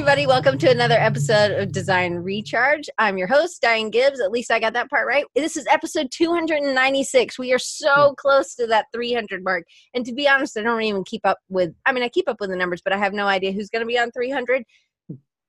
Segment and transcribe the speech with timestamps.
[0.00, 0.26] everybody.
[0.26, 2.88] Welcome to another episode of Design Recharge.
[2.96, 4.18] I'm your host, Diane Gibbs.
[4.18, 5.26] At least I got that part right.
[5.34, 7.38] This is episode 296.
[7.38, 8.14] We are so hmm.
[8.16, 9.64] close to that 300 mark.
[9.92, 12.38] And to be honest, I don't even keep up with, I mean, I keep up
[12.40, 14.64] with the numbers, but I have no idea who's going to be on 300.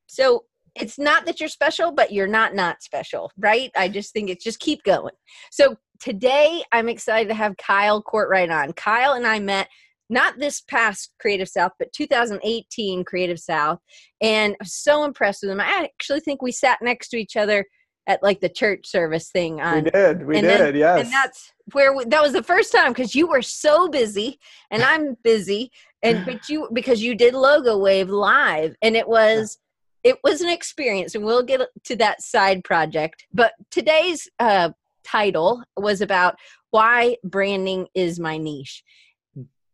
[0.07, 0.43] So
[0.75, 3.71] it's not that you're special, but you're not not special, right?
[3.73, 5.13] I just think it's just keep going.
[5.49, 8.73] So today I'm excited to have Kyle Courtright on.
[8.73, 9.69] Kyle and I met
[10.11, 13.79] not this past Creative South, but 2018 Creative South,
[14.21, 15.61] and I'm so impressed with them.
[15.61, 17.65] I actually think we sat next to each other
[18.07, 19.61] at like the church service thing.
[19.61, 21.05] On, we did, we did, then, yes.
[21.05, 24.37] And that's where we, that was the first time because you were so busy,
[24.69, 25.71] and I'm busy,
[26.03, 29.57] and but you because you did Logo Wave live, and it was.
[30.03, 33.23] It was an experience, and we'll get to that side project.
[33.31, 34.71] But today's uh,
[35.03, 36.37] title was about
[36.71, 38.83] why branding is my niche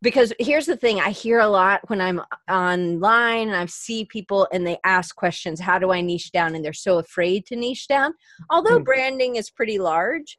[0.02, 4.48] because here's the thing i hear a lot when i'm online and i see people
[4.52, 7.88] and they ask questions how do i niche down and they're so afraid to niche
[7.88, 8.13] down
[8.49, 8.86] although mm.
[8.86, 10.38] branding is pretty large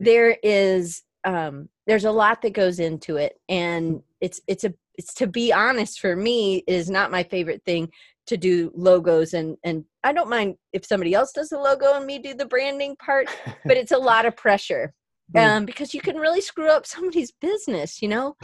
[0.00, 5.14] there is um there's a lot that goes into it and it's it's a it's
[5.14, 7.90] to be honest for me is not my favorite thing
[8.26, 12.06] to do logos and and i don't mind if somebody else does the logo and
[12.06, 13.28] me do the branding part
[13.64, 14.92] but it's a lot of pressure
[15.34, 15.40] mm.
[15.40, 18.36] um because you can really screw up somebody's business you know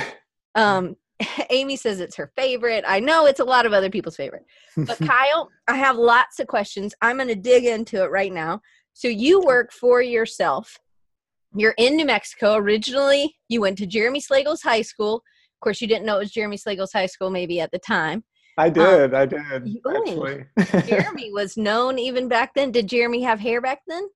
[0.55, 0.97] um,
[1.51, 2.85] Amy says it's her favorite.
[2.87, 4.45] I know it's a lot of other people's favorite.
[4.77, 6.95] But Kyle, I have lots of questions.
[7.03, 8.61] I'm going to dig into it right now.
[8.93, 10.79] So you work for yourself.
[11.55, 12.55] You're in New Mexico.
[12.55, 15.17] Originally, you went to Jeremy Slagle's high school.
[15.17, 18.25] Of course, you didn't know it was Jeremy Slagle's high school maybe at the time.
[18.57, 19.15] I um, did.
[19.15, 19.79] Um, I did.
[19.87, 20.45] Actually.
[20.87, 22.71] Jeremy was known even back then.
[22.71, 24.09] Did Jeremy have hair back then?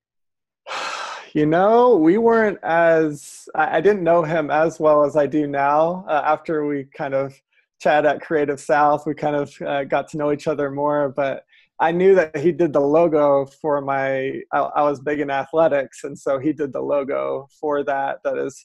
[1.34, 5.48] You know, we weren't as, I, I didn't know him as well as I do
[5.48, 6.04] now.
[6.08, 7.34] Uh, after we kind of
[7.80, 11.08] chat at Creative South, we kind of uh, got to know each other more.
[11.08, 11.44] But
[11.80, 16.04] I knew that he did the logo for my, I, I was big in athletics.
[16.04, 18.18] And so he did the logo for that.
[18.22, 18.64] That is,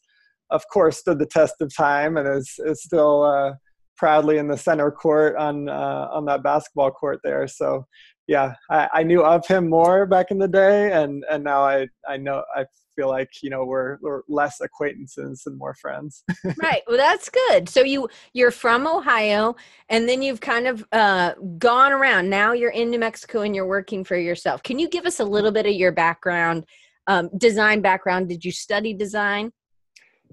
[0.52, 3.54] of course, stood the test of time and is, is still uh,
[3.98, 7.48] proudly in the center court on, uh, on that basketball court there.
[7.48, 7.88] So
[8.30, 11.88] yeah, I, I, knew of him more back in the day, and and now I
[12.08, 16.24] I know I feel like you know we're we're less acquaintances and more friends.
[16.62, 16.84] right.
[16.88, 17.68] Well, that's good.
[17.68, 19.56] So you you're from Ohio,
[19.90, 22.30] and then you've kind of uh, gone around.
[22.30, 24.62] Now you're in New Mexico, and you're working for yourself.
[24.62, 26.68] Can you give us a little bit of your background,
[27.08, 28.30] um, design background?
[28.30, 29.52] Did you study design?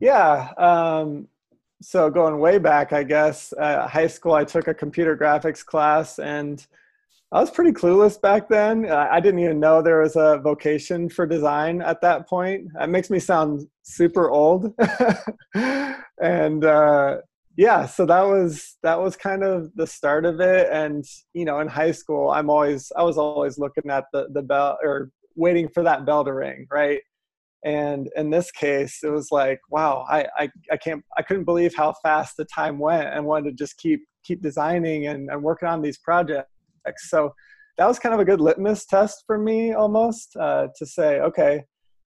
[0.03, 0.51] Yeah.
[0.59, 1.29] Um,
[1.81, 6.19] so going way back, I guess uh, high school, I took a computer graphics class
[6.19, 6.67] and
[7.33, 8.89] I was pretty clueless back then.
[8.89, 12.69] I didn't even know there was a vocation for design at that point.
[12.79, 14.73] That makes me sound super old.
[15.55, 17.17] and uh,
[17.57, 20.69] yeah, so that was that was kind of the start of it.
[20.71, 21.05] And
[21.35, 24.79] you know, in high school, I'm always I was always looking at the the bell
[24.81, 27.01] or waiting for that bell to ring, right?
[27.65, 31.75] And in this case, it was like, wow, I I, I can't I couldn't believe
[31.75, 35.69] how fast the time went, and wanted to just keep keep designing and, and working
[35.69, 36.51] on these projects
[36.97, 37.35] so
[37.79, 41.63] that was kind of a good litmus test for me almost uh, to say, okay,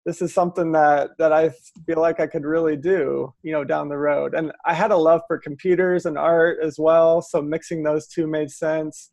[0.07, 1.51] this is something that that I
[1.87, 4.35] feel like I could really do, you know, down the road.
[4.35, 8.27] And I had a love for computers and art as well, so mixing those two
[8.27, 9.11] made sense.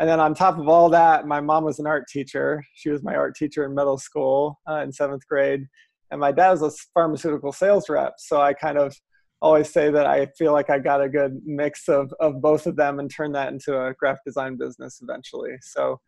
[0.00, 2.64] And then on top of all that, my mom was an art teacher.
[2.74, 5.66] She was my art teacher in middle school uh, in seventh grade,
[6.10, 8.14] and my dad was a pharmaceutical sales rep.
[8.18, 8.96] So I kind of
[9.42, 12.76] always say that I feel like I got a good mix of, of both of
[12.76, 15.56] them and turn that into a graphic design business eventually.
[15.60, 16.00] So,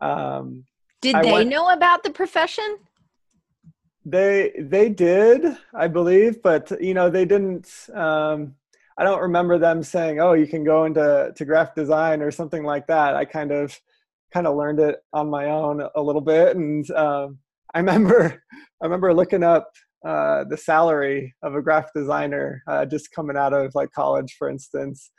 [0.00, 0.64] um,
[1.00, 2.78] did I they went, know about the profession?
[4.04, 7.70] They they did, I believe, but you know they didn't.
[7.94, 8.56] Um,
[8.98, 12.64] I don't remember them saying, "Oh, you can go into to graphic design" or something
[12.64, 13.14] like that.
[13.14, 13.78] I kind of
[14.32, 17.38] kind of learned it on my own a little bit, and um,
[17.72, 18.42] I remember
[18.82, 19.70] I remember looking up
[20.06, 24.48] uh, the salary of a graphic designer uh, just coming out of like college, for
[24.48, 25.10] instance.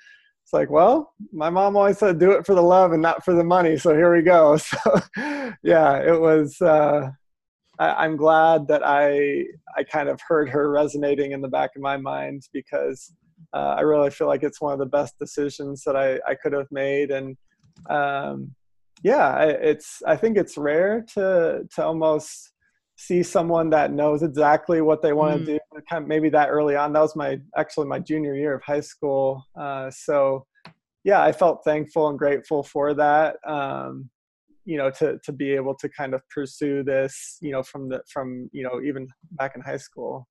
[0.43, 3.33] It's like, well, my mom always said do it for the love and not for
[3.33, 3.77] the money.
[3.77, 4.57] So here we go.
[4.57, 5.01] So
[5.63, 6.59] yeah, it was.
[6.61, 7.11] Uh,
[7.79, 9.45] I, am glad that I
[9.77, 13.13] I kind of heard her resonating in the back of my mind because
[13.53, 16.53] uh, I really feel like it's one of the best decisions that I, I could
[16.53, 17.35] have made and
[17.89, 18.53] um,
[19.03, 22.51] yeah it's I think it's rare to to almost
[23.07, 25.45] see someone that knows exactly what they want to mm.
[25.57, 28.61] do kind of maybe that early on that was my actually my junior year of
[28.61, 30.45] high school uh, so
[31.03, 34.09] yeah i felt thankful and grateful for that um,
[34.65, 37.99] you know to to be able to kind of pursue this you know from the
[38.11, 40.27] from you know even back in high school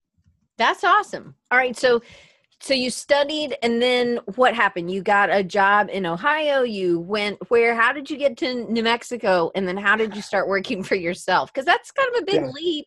[0.57, 2.01] that's awesome all right so
[2.61, 7.39] so you studied and then what happened you got a job in ohio you went
[7.51, 10.83] where how did you get to new mexico and then how did you start working
[10.83, 12.51] for yourself because that's kind of a big Yeah.
[12.51, 12.87] leap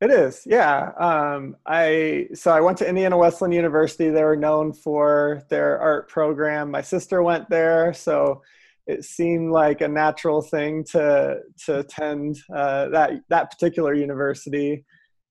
[0.00, 0.92] It is, yeah.
[0.96, 4.10] Um, I so I went to Indiana Wesleyan University.
[4.10, 6.70] They were known for their art program.
[6.70, 8.42] My sister went there, so
[8.86, 14.84] it seemed like a natural thing to to attend uh, that that particular university.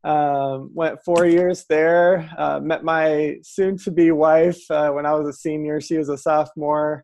[0.08, 2.30] Um, went four years there.
[2.38, 5.82] Uh, met my soon-to-be wife uh, when I was a senior.
[5.82, 7.04] She was a sophomore,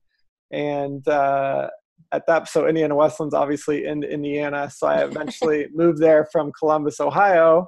[0.51, 1.67] and uh,
[2.13, 6.99] at that so indiana wesleyan's obviously in indiana so i eventually moved there from columbus
[6.99, 7.67] ohio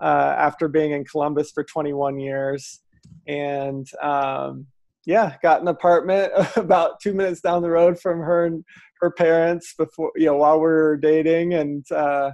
[0.00, 2.80] uh, after being in columbus for 21 years
[3.26, 4.66] and um,
[5.04, 8.64] yeah got an apartment about two minutes down the road from her and
[9.00, 12.30] her parents before you know while we were dating and uh,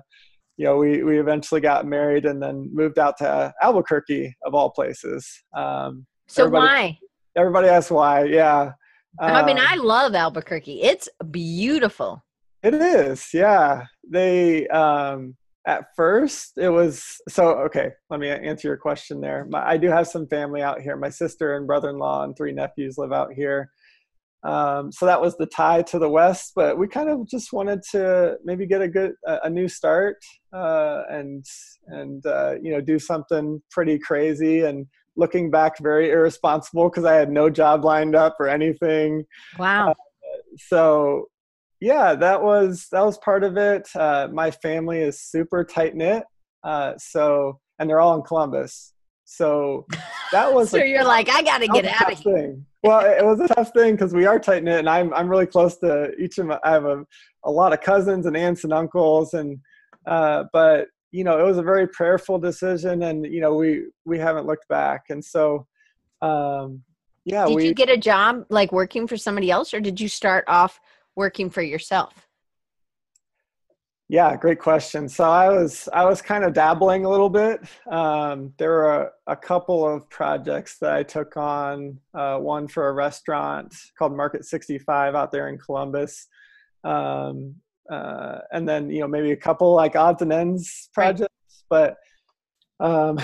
[0.56, 4.70] you know we, we eventually got married and then moved out to albuquerque of all
[4.70, 5.26] places
[5.56, 6.98] um, so Everybody- why
[7.36, 8.72] everybody asks why yeah
[9.20, 12.22] i mean Um, i love albuquerque it's beautiful
[12.62, 13.84] It is, yeah.
[14.10, 15.36] They um
[15.68, 19.46] at first it was so okay, let me answer your question there.
[19.50, 20.96] My, I do have some family out here.
[20.96, 23.70] My sister and brother-in-law and three nephews live out here.
[24.46, 27.82] Um, so that was the tie to the west, but we kind of just wanted
[27.90, 30.18] to maybe get a good a, a new start
[30.52, 31.44] uh, and
[31.88, 37.14] and uh, you know do something pretty crazy and looking back very irresponsible because I
[37.14, 39.24] had no job lined up or anything.
[39.58, 39.94] Wow.
[40.58, 41.26] So
[41.80, 43.88] yeah that was that was part of it.
[43.96, 46.22] Uh, my family is super tight knit
[46.62, 48.92] uh, so and they're all in columbus
[49.26, 49.84] so
[50.32, 52.36] that was so a- you're like i gotta get out of tough here.
[52.36, 52.66] thing.
[52.82, 55.46] well it was a tough thing because we are tight knit and i'm i'm really
[55.46, 57.04] close to each of my i have a,
[57.44, 59.58] a lot of cousins and aunts and uncles and
[60.06, 64.18] uh, but you know it was a very prayerful decision and you know we we
[64.18, 65.04] haven't looked back.
[65.08, 65.66] And so
[66.22, 66.82] um
[67.24, 70.08] yeah did we you get a job like working for somebody else or did you
[70.08, 70.80] start off
[71.14, 72.25] working for yourself
[74.08, 75.08] Yeah, great question.
[75.08, 77.60] So I was I was kind of dabbling a little bit.
[77.90, 81.98] Um, there were a, a couple of projects that I took on.
[82.14, 86.28] Uh, one for a restaurant called Market 65 out there in Columbus,
[86.84, 87.56] um,
[87.90, 91.06] uh, and then you know maybe a couple like odds and ends Right.
[91.16, 91.64] projects.
[91.68, 91.96] But
[92.78, 93.18] um,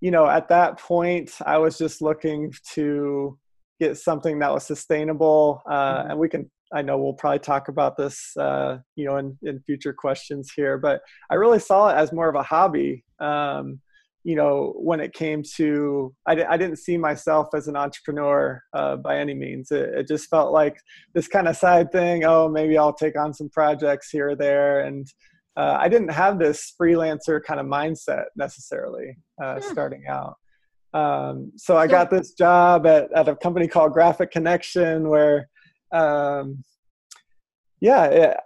[0.00, 3.36] you know at that point I was just looking to
[3.80, 7.96] get something that was sustainable, uh, and we can I know we'll probably talk about
[7.96, 12.12] this, uh, you know, in, in future questions here, but I really saw it as
[12.12, 13.04] more of a hobby.
[13.20, 13.80] Um,
[14.24, 18.96] you know, when it came to, I, I didn't see myself as an entrepreneur uh,
[18.96, 19.72] by any means.
[19.72, 20.76] It, it just felt like
[21.12, 22.24] this kind of side thing.
[22.24, 24.82] Oh, maybe I'll take on some projects here or there.
[24.82, 25.06] And
[25.56, 29.72] uh, I didn't have this freelancer kind of mindset necessarily uh, Hmm.
[29.72, 30.36] starting out.
[30.94, 35.48] Um, so I got this job at, at a company called Graphic Connection where
[35.92, 36.62] um,
[37.80, 38.36] yeah, it,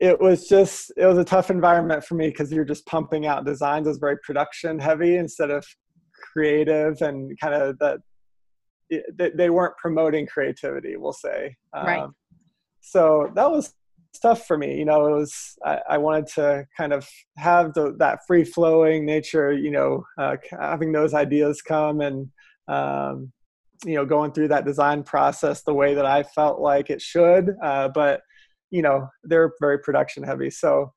[0.00, 3.44] it was just it was a tough environment for me because you're just pumping out
[3.44, 3.86] designs.
[3.86, 5.64] It was very production heavy instead of
[6.32, 7.98] creative and kind of that
[9.34, 10.96] they, weren't promoting creativity.
[10.96, 12.00] We'll say Right.
[12.00, 12.14] Um,
[12.80, 13.74] so that was
[14.20, 14.78] tough for me.
[14.78, 17.06] You know, it was I, I wanted to kind of
[17.36, 19.52] have the, that free flowing nature.
[19.52, 22.30] You know, uh, having those ideas come and
[22.68, 23.32] um,
[23.84, 27.54] you know going through that design process the way that I felt like it should.
[27.62, 28.20] Uh, but
[28.70, 30.50] you know, they're very production heavy.
[30.50, 30.92] So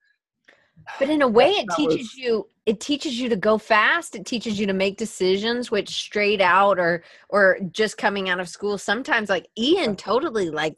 [1.00, 2.48] But in a way, it teaches was- you.
[2.66, 4.16] It teaches you to go fast.
[4.16, 8.48] It teaches you to make decisions, which straight out or or just coming out of
[8.48, 8.78] school.
[8.78, 10.76] Sometimes, like Ian, totally like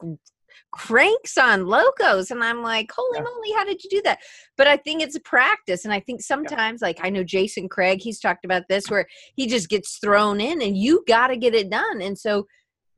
[0.72, 3.24] cranks on logos, and I'm like, holy Yeah.
[3.24, 4.20] moly, how did you do that?
[4.56, 8.00] But I think it's a practice, and I think sometimes, like I know Jason Craig,
[8.02, 11.54] he's talked about this, where he just gets thrown in, and you got to get
[11.54, 12.00] it done.
[12.00, 12.46] And so,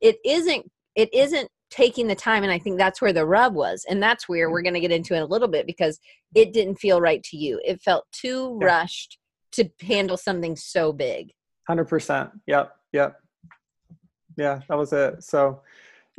[0.01, 0.69] it isn't.
[0.95, 4.27] It isn't taking the time and i think that's where the rub was and that's
[4.27, 4.53] where mm.
[4.53, 5.99] we're going to get into it a little bit because
[6.35, 7.59] it didn't feel right to you.
[7.65, 8.67] It felt too Yeah.
[8.67, 9.17] rushed
[9.53, 11.31] to handle something so big.
[11.67, 12.31] hundred percent.
[12.47, 12.75] Yep.
[12.93, 13.19] Yep.
[14.37, 15.23] Yeah, that was it.
[15.23, 15.61] So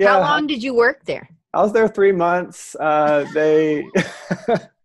[0.01, 1.29] yeah, How long did you work there?
[1.53, 2.75] I was there three months.
[2.79, 3.85] Uh, they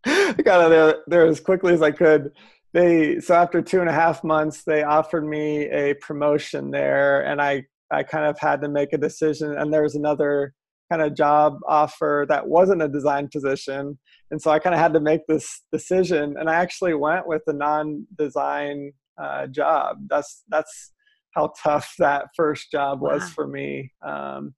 [0.05, 2.31] I got out of there, there as quickly as I could.
[2.74, 7.41] They so after two and a half months, they offered me a promotion there, and
[7.41, 9.55] I I kind of had to make a decision.
[9.57, 10.53] And there was another
[10.91, 13.98] kind of job offer that wasn't a design position,
[14.31, 16.36] and so I kind of had to make this decision.
[16.38, 18.91] And I actually went with the non-design
[19.22, 19.98] uh, job.
[20.10, 20.91] That's that's
[21.31, 23.29] how tough that first job was Wow.
[23.29, 23.91] for me.
[24.01, 24.53] Um,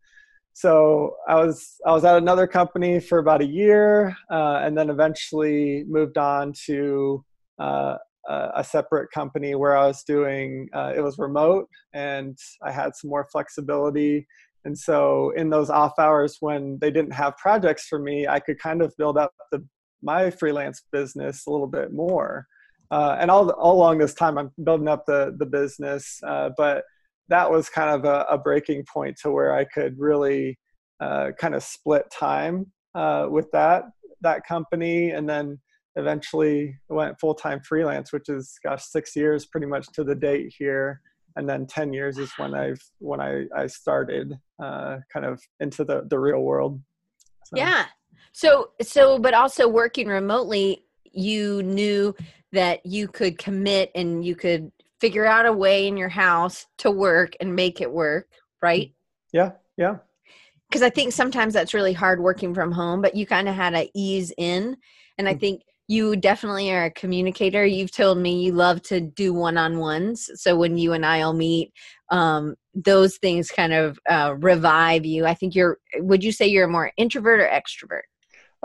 [0.58, 4.90] so I was I was at another company for about a year, uh, and then
[4.90, 7.24] eventually moved on to
[7.60, 7.98] uh,
[8.28, 13.12] a separate company where I was doing uh, it was remote and I had some
[13.12, 14.26] more flexibility.
[14.66, 18.58] And so in those off hours when they didn't have projects for me, I could
[18.58, 19.64] kind of build up the
[20.02, 22.48] my freelance business a little bit more.
[22.90, 26.84] Uh, and all, all along this time, I'm building up the the business, uh, but
[27.30, 30.58] that was kind of a, a, breaking point to where I could really
[31.00, 33.84] uh, kind of split time uh, with that
[34.22, 35.60] that company, and then
[35.96, 40.54] eventually went full time freelance, which is gosh six years pretty much to the date
[40.58, 41.02] here,
[41.36, 45.84] and then ten years is when I've when I I started uh, kind of into
[45.84, 46.82] the the real world.
[47.46, 47.58] So.
[47.58, 47.86] Yeah.
[48.32, 52.16] So so, but also working remotely, you knew
[52.54, 56.92] that you could commit and you could figure out a way in your house to
[56.92, 58.28] work and make it work,
[58.62, 58.94] right?
[59.32, 59.52] Yeah.
[59.78, 59.98] Yeah
[60.70, 63.72] because I think sometimes that's really hard working from home, but you kind of had
[63.72, 64.76] to ease in.
[65.18, 65.40] And I mm.
[65.40, 67.66] think you definitely are a communicator.
[67.66, 70.30] You've told me you love to do one on ones.
[70.36, 71.72] So when you and I'll meet,
[72.12, 75.26] um, those things kind of uh, revive you.
[75.26, 78.02] I think you're, would you say you're a more introvert or extrovert?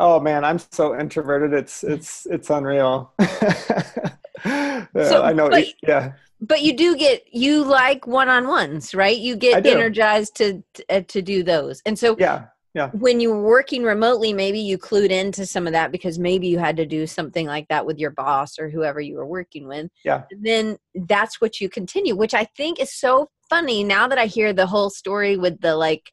[0.02, 1.52] Oh man, I'm so introverted.
[1.52, 3.12] It's, it's, it's unreal.
[3.20, 5.48] yeah, so, I know.
[5.48, 6.12] But, yeah.
[6.40, 9.16] but you do get you like one-on-ones right?
[9.16, 11.82] You get energized to to, uh, do those.
[11.86, 12.90] And so yeah yeah.
[12.92, 16.58] when you were working remotely maybe you clued into some of that because maybe you
[16.58, 19.90] had to do something like that with your boss or whoever you were working with.
[20.04, 20.22] Yeah.
[20.30, 24.26] And then that's what you continue which i think is so funny now that i
[24.26, 26.12] hear the whole story with the like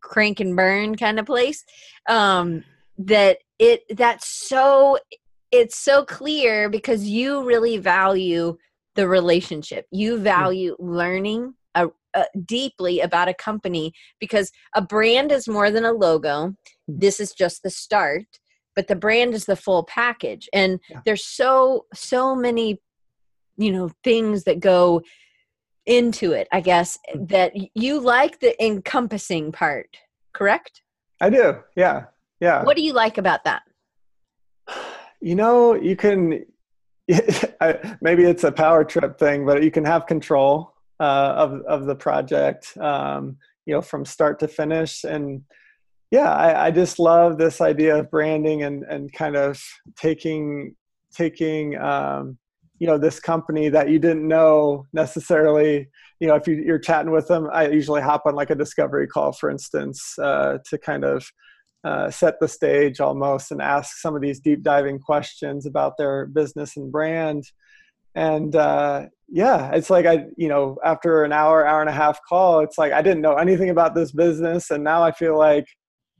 [0.00, 1.64] crank and burn kind of place.
[2.08, 2.64] Um
[2.98, 4.98] that it that's so
[5.52, 8.56] it's so clear because you really value
[8.94, 9.86] the relationship.
[9.90, 10.24] You hmm.
[10.24, 15.92] value learning a, a, deeply about a company because a brand is more than a
[15.92, 16.48] logo.
[16.48, 16.98] Hmm.
[16.98, 18.26] This is just the start,
[18.74, 20.48] but the brand is the full package.
[20.52, 21.00] And yeah.
[21.04, 22.80] there's so so many
[23.58, 25.02] you know things that go
[25.86, 27.26] into it, I guess, hmm.
[27.26, 29.96] that you like the encompassing part,
[30.32, 30.82] correct?
[31.20, 31.58] I do.
[31.76, 32.06] Yeah.
[32.40, 32.64] Yeah.
[32.64, 33.62] What do you like about that?
[35.20, 36.44] You know, you can
[38.00, 41.94] maybe it's a power trip thing, but you can have control uh, of of the
[41.94, 45.04] project, um, you know, from start to finish.
[45.04, 45.42] And
[46.10, 49.62] yeah, I, I, just love this idea of branding and and kind of
[49.96, 50.74] taking
[51.14, 52.38] taking um,
[52.78, 55.88] you know this company that you didn't know necessarily.
[56.18, 59.06] You know, if you, are chatting with them, I usually hop on like a discovery
[59.06, 61.30] call, for instance, uh, to kind of
[61.86, 66.26] uh, set the stage almost and ask some of these deep diving questions about their
[66.26, 67.44] business and brand.
[68.14, 72.20] And uh, yeah it's like i you know after an hour hour and a half
[72.28, 74.70] call it's like i didn't know anything about this business.
[74.70, 75.66] And now i feel like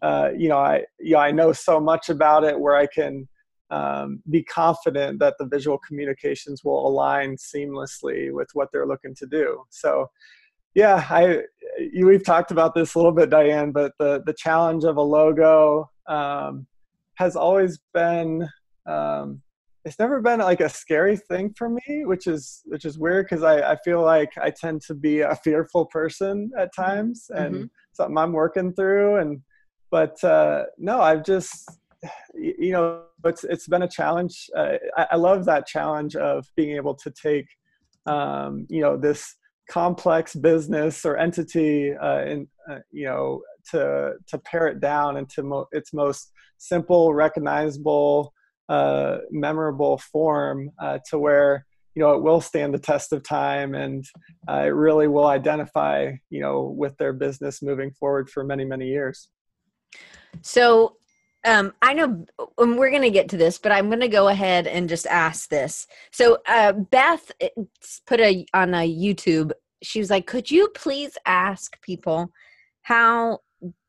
[0.02, 3.28] uh, you know i you know, i know so much about it where i can
[3.70, 9.26] um, be confident that the visual communications will align seamlessly with what they're looking to
[9.26, 9.64] do.
[9.70, 10.08] So
[10.76, 11.40] yeah, I
[11.78, 15.02] you, we've talked about this a little bit, Diane, but the the challenge of a
[15.02, 16.66] logo um,
[17.14, 18.46] has always been.
[18.84, 19.42] Um,
[19.86, 23.42] it's never been like a scary thing for me, which is which is weird because
[23.42, 26.82] I, I feel like I tend to be a fearful person at mm-hmm.
[26.82, 27.64] times and mm-hmm.
[27.92, 29.16] something I'm working through.
[29.16, 29.40] And
[29.90, 31.70] but uh, no, I've just
[32.34, 34.50] you know it's it's been a challenge.
[34.54, 37.46] Uh, I, I love that challenge of being able to take
[38.04, 39.36] um, you know this
[39.68, 45.42] complex business or entity uh, in, uh, you know to to pare it down into
[45.42, 48.32] mo- its most simple recognizable
[48.68, 53.74] uh, memorable form uh, to where you know it will stand the test of time
[53.74, 54.04] and
[54.48, 58.86] uh, it really will identify you know with their business moving forward for many many
[58.86, 59.28] years.
[60.42, 60.96] So
[61.46, 62.26] um, I know
[62.58, 65.06] um, we're going to get to this, but I'm going to go ahead and just
[65.06, 65.86] ask this.
[66.10, 67.48] So uh, Beth eh,
[68.06, 69.52] put a on a YouTube.
[69.82, 72.32] She was like, "Could you please ask people
[72.82, 73.40] how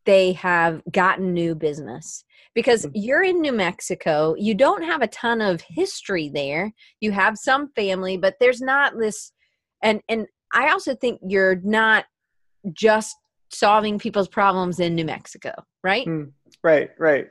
[0.05, 2.23] they have gotten new business?"
[2.53, 2.91] Because mm.
[2.93, 6.71] you're in New Mexico, you don't have a ton of history there.
[7.01, 9.31] You have some family, but there's not this.
[9.81, 12.05] And and I also think you're not
[12.73, 13.15] just
[13.51, 16.05] solving people's problems in New Mexico, right?
[16.05, 16.31] Mm,
[16.63, 17.27] right, right.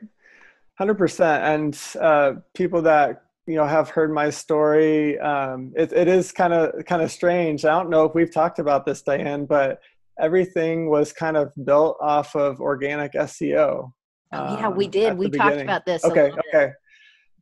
[0.79, 6.31] 100% and uh, people that you know have heard my story um, it, it is
[6.31, 7.65] kind of kind of strange.
[7.65, 9.79] I don't know if we've talked about this diane but
[10.19, 13.91] everything was kind of built off of organic seo
[14.33, 16.73] oh, yeah we um, did we talked about this okay okay.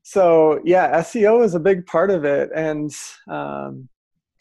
[0.04, 2.52] So yeah seo is a big part of it.
[2.54, 2.92] And
[3.28, 3.90] um,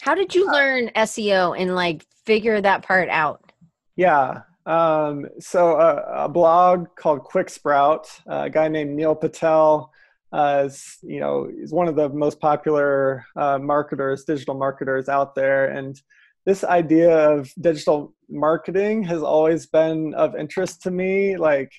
[0.02, 3.52] how did you learn seo and like figure that part out?
[3.96, 9.92] Yeah um, so a, a, blog called Quick Sprout, a guy named Neil Patel
[10.32, 15.34] uh, is, you know, is one of the most popular uh, marketers, digital marketers out
[15.34, 15.66] there.
[15.66, 16.00] And
[16.46, 21.72] this idea of digital marketing has always been of interest to me, like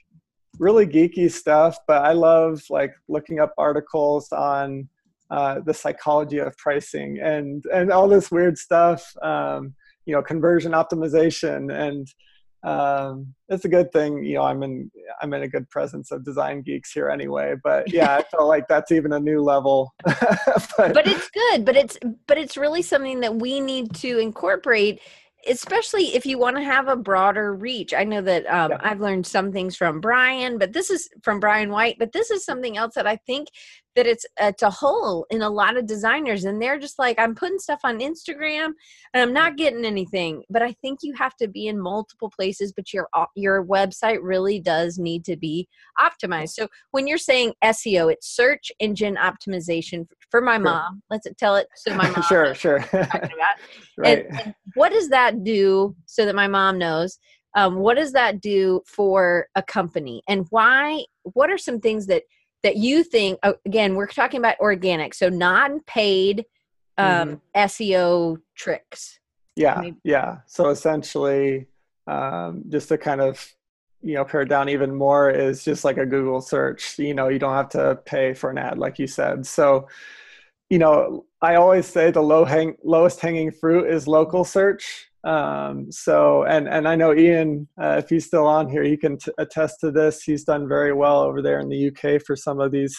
[0.59, 1.77] really geeky stuff.
[1.87, 4.87] But I love like looking up articles on
[5.31, 9.11] uh, the psychology of pricing and and all this weird stuff.
[9.23, 9.73] Um,
[10.05, 12.07] you know, conversion optimization and
[12.65, 14.89] um, it's a good thing, you know, I'm in
[15.21, 17.53] I'm in a good presence of design geeks here anyway.
[17.63, 19.93] But yeah, I felt like that's even a new level.
[20.03, 21.63] but, but it's good.
[21.63, 24.99] But it's but it's really something that we need to incorporate
[25.47, 27.93] especially if you want to have a broader reach.
[27.93, 28.79] I know that um, yeah.
[28.81, 32.43] I've learned some things from Brian, but this is from Brian White, but this is
[32.43, 33.49] something else that I think
[33.95, 37.33] that it's it's a hole in a lot of designers and they're just like i'm
[37.33, 38.71] putting stuff on instagram
[39.13, 40.43] and i'm not getting anything.
[40.49, 44.19] But i think you have to be in multiple places but your uh, your website
[44.21, 45.67] really does need to be
[45.99, 46.49] optimized.
[46.49, 50.63] So when you're saying seo it's search engine optimization for my sure.
[50.63, 51.01] mom.
[51.09, 52.83] Let's tell it so my mom sure sure.
[53.97, 54.25] Right.
[54.25, 57.17] And, and what does that do so that my mom knows?
[57.55, 60.21] Um, what does that do for a company?
[60.27, 62.23] And why what are some things that
[62.65, 66.43] that you think oh, again we're talking about organic so non-paid
[66.97, 67.59] um, mm-hmm.
[67.59, 69.19] seo tricks
[69.55, 69.97] yeah Maybe.
[70.03, 71.67] yeah so essentially
[72.07, 73.53] um, just to kind of
[74.01, 77.37] you know pare down even more is just like a google search you know you
[77.37, 79.87] don't have to pay for an ad like you said so
[80.71, 85.91] you know i always say the low hang lowest hanging fruit is local search um,
[85.91, 89.31] so, and and I know Ian, uh, if he's still on here, he can t-
[89.39, 90.21] attest to this.
[90.21, 92.95] He's done very well over there in the UK for some of these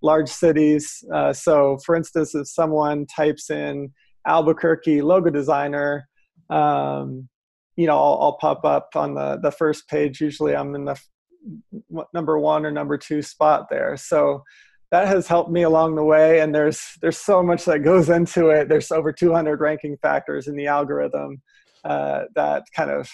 [0.00, 1.04] large cities.
[1.12, 3.92] Uh, so, for instance, if someone types in
[4.26, 6.08] Albuquerque logo designer,
[6.48, 7.28] um,
[7.76, 10.18] you know, I'll, I'll, pop up on the the first page.
[10.18, 13.98] Usually, I'm in the f- number one or number two spot there.
[13.98, 14.44] So
[14.92, 18.50] that has helped me along the way and there's there's so much that goes into
[18.50, 21.42] it there's over 200 ranking factors in the algorithm
[21.86, 23.08] uh, that kind of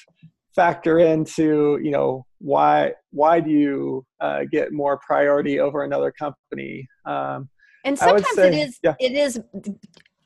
[0.54, 6.88] factor into you know why why do you uh, get more priority over another company
[7.04, 7.48] um,
[7.84, 8.94] and sometimes say, it is yeah.
[8.98, 9.40] it is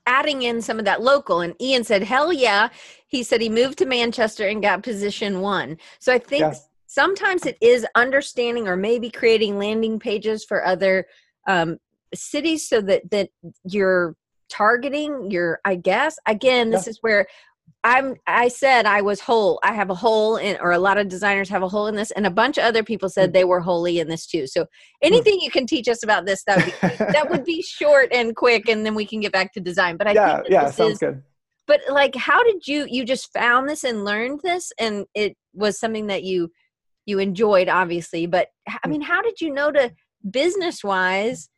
[0.07, 2.69] adding in some of that local and ian said hell yeah
[3.09, 6.55] he said he moved to manchester and got position one so i think yeah.
[6.87, 11.07] sometimes it is understanding or maybe creating landing pages for other
[11.49, 11.79] um,
[12.15, 13.29] cities so that that
[13.65, 14.17] you're
[14.49, 16.91] targeting your i guess again this yeah.
[16.91, 17.27] is where
[17.87, 19.61] I'm I said I was whole.
[19.63, 22.11] I have a hole in or a lot of designers have a hole in this
[22.11, 23.35] and a bunch of other people said hmm.
[23.35, 24.49] they were wholly in this too.
[24.49, 24.67] So hmm.
[25.03, 28.35] anything you can teach us about this that would be, that would be short and
[28.35, 29.97] quick and then we can get back to design.
[29.97, 31.23] But I yeah, yeah, sounds is, good.
[31.69, 35.79] But like how did you you just found this and learned this and it was
[35.79, 36.51] something that you
[37.05, 38.91] you enjoyed obviously, but I hmm.
[38.91, 39.93] mean how did you know to
[40.29, 41.51] business wise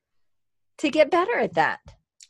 [0.76, 1.80] to get better at that?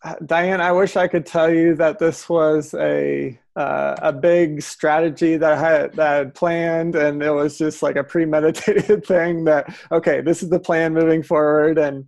[0.05, 4.63] Uh, Diane, I wish I could tell you that this was a uh, a big
[4.63, 9.05] strategy that I had that I had planned, and it was just like a premeditated
[9.13, 9.45] thing.
[9.45, 12.05] That okay, this is the plan moving forward, and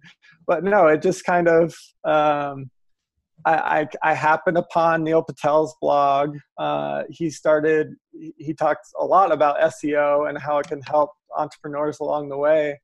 [0.46, 1.74] but no, it just kind of
[2.04, 2.70] um,
[3.44, 6.36] I, I, I happened upon Neil Patel's blog.
[6.58, 12.00] Uh, he started he talks a lot about SEO and how it can help entrepreneurs
[12.00, 12.78] along the way.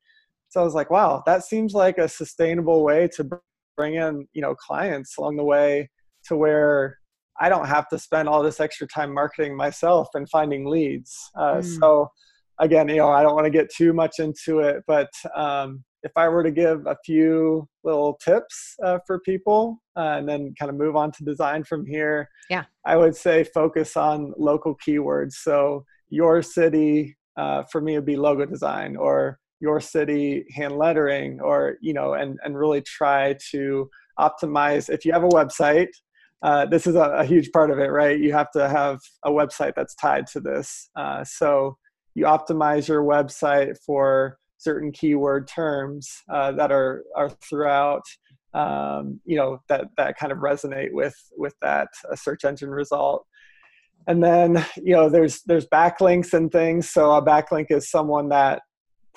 [0.49, 3.29] So I was like, wow, that seems like a sustainable way to
[3.77, 5.89] bring in you know clients along the way
[6.25, 6.97] to where
[7.39, 11.15] I don't have to spend all this extra time marketing myself and finding leads.
[11.35, 11.79] Uh, mm.
[11.79, 12.09] So
[12.59, 16.11] again, you know, I don't want to get too much into it, but um, if
[16.15, 20.69] I were to give a few little tips uh, for people uh, and then kind
[20.69, 25.33] of move on to design from here, yeah, I would say focus on local keywords.
[25.33, 31.39] So your city uh, for me would be logo design or your city hand lettering
[31.41, 33.89] or you know and and really try to
[34.19, 34.89] optimize.
[34.89, 35.89] If you have a website
[36.43, 38.19] uh, this is a, a, huge part of it right?
[38.19, 40.89] You have to have a website that's tied to this.
[40.95, 41.77] Uh, so
[42.13, 48.03] you optimize your website for certain keyword terms uh, that are are throughout
[48.53, 53.25] um, you know that that kind of resonate with with that uh, search engine result.
[54.07, 56.89] And then you know there's there's backlinks and things.
[56.89, 58.61] So a backlink is someone that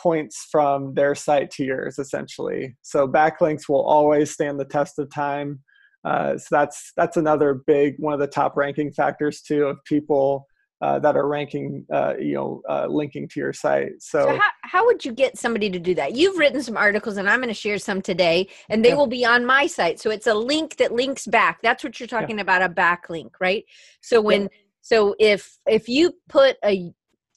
[0.01, 2.77] points from their site to yours essentially.
[2.83, 5.61] So backlinks will always stand the test of time.
[6.05, 10.47] Uh, so that's that's another big one of the top ranking factors too of people
[10.81, 13.91] uh, that are ranking uh, you know uh, linking to your site.
[13.99, 16.17] So, so how, how, would you get somebody to do that?
[16.17, 18.95] You've written some articles and i'm going to share some today and they yeah.
[18.95, 20.01] will be on my site.
[20.01, 21.61] So it's a link that links back.
[21.63, 22.43] That's what you're talking yeah.
[22.43, 23.65] about a backlink right?
[24.01, 24.49] So when yeah.
[24.81, 26.95] so if if you put a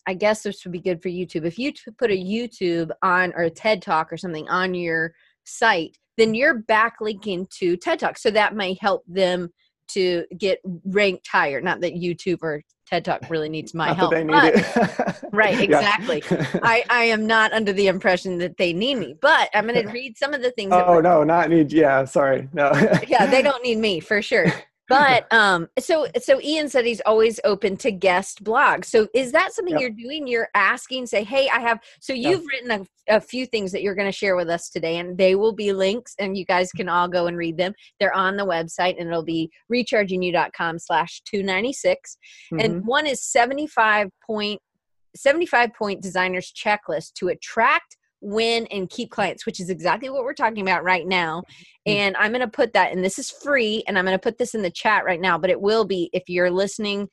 [0.07, 1.45] I guess this would be good for YouTube.
[1.45, 5.13] If you put a YouTube on or a TED talk or something on your
[5.45, 8.17] site, then you're backlinking to TED Talk.
[8.17, 9.49] So that may help them
[9.89, 11.61] to get ranked higher.
[11.61, 14.13] Not that YouTube or TED Talk really needs my help.
[14.13, 16.23] need but, right, exactly.
[16.63, 19.91] I, I am not under the impression that they need me, but I'm going to
[19.91, 20.71] read some of the things.
[20.73, 21.71] oh no, not need.
[21.71, 22.71] Yeah, sorry, no.
[23.07, 24.47] yeah, they don't need me for sure
[24.93, 29.53] but um so so ian said he's always open to guest blogs so is that
[29.53, 29.81] something yep.
[29.81, 32.49] you're doing you're asking say hey i have so you've yep.
[32.51, 35.35] written a, a, few things that you're going to share with us today and they
[35.35, 38.45] will be links and you guys can all go and read them they're on the
[38.45, 42.17] website and it'll be rechargingyou.com slash 296
[42.53, 42.59] mm-hmm.
[42.59, 44.61] and one is 75 point
[45.15, 50.33] 75 point designers checklist to attract win and keep clients, which is exactly what we're
[50.33, 51.41] talking about right now.
[51.87, 51.91] Mm-hmm.
[51.91, 54.37] And I'm going to put that, and this is free, and I'm going to put
[54.37, 57.09] this in the chat right now, but it will be if you're listening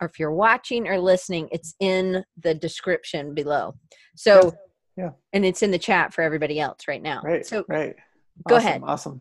[0.00, 3.74] or if you're watching or listening, it's in the description below.
[4.16, 4.52] So,
[4.96, 5.10] yeah.
[5.32, 7.22] And it's in the chat for everybody else right now.
[7.22, 7.46] Right.
[7.46, 7.94] So, right.
[8.48, 8.82] Go awesome, ahead.
[8.84, 9.20] Awesome.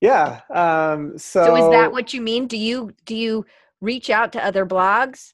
[0.00, 0.40] Yeah.
[0.52, 2.48] Um, so, so is that what you mean?
[2.48, 3.46] Do you, do you
[3.80, 5.32] reach out to other blogs?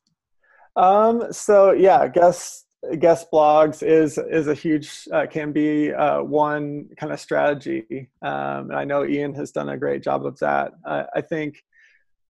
[0.77, 2.66] Um, so yeah, I guess
[2.99, 8.09] guest blogs is is a huge uh, can be uh, one kind of strategy.
[8.23, 10.73] Um, and i know ian has done a great job of that.
[10.85, 11.63] Uh, i think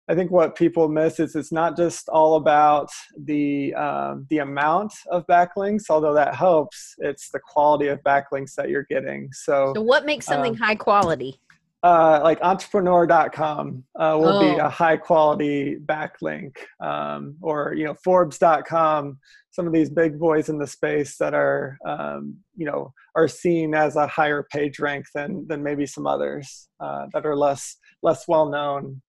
[0.08, 2.90] i think what people miss is it's not just all about
[3.24, 8.68] the um, the amount of backlinks although that helps it's the quality of backlinks that
[8.68, 9.28] you're getting.
[9.32, 11.40] So, so what makes something um, high quality?
[11.86, 14.40] uh, like entrepreneur.com uh, will oh.
[14.40, 16.56] be a high quality backlink.
[16.80, 19.18] Um, or you know forbes.com
[19.56, 23.74] some of these big boys in the space that are um, you know are seen
[23.74, 28.28] as a higher page rank than than maybe some others uh, that are less less
[28.28, 29.00] well known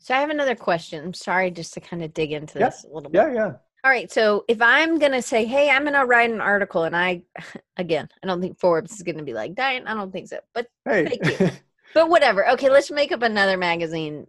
[0.00, 1.04] so i have another question.
[1.04, 2.70] I'm sorry just to kind of dig into yeah.
[2.70, 3.18] this a little bit.
[3.18, 3.32] yeah.
[3.34, 3.52] Yeah
[3.84, 6.82] all right so if i'm going to say hey i'm going to write an article
[6.82, 7.22] and i
[7.76, 10.40] again i don't think forbes is going to be like diane i don't think so
[10.52, 11.06] but hey.
[11.06, 11.50] thank you.
[11.94, 12.46] But whatever.
[12.50, 14.26] Okay let's make up another magazine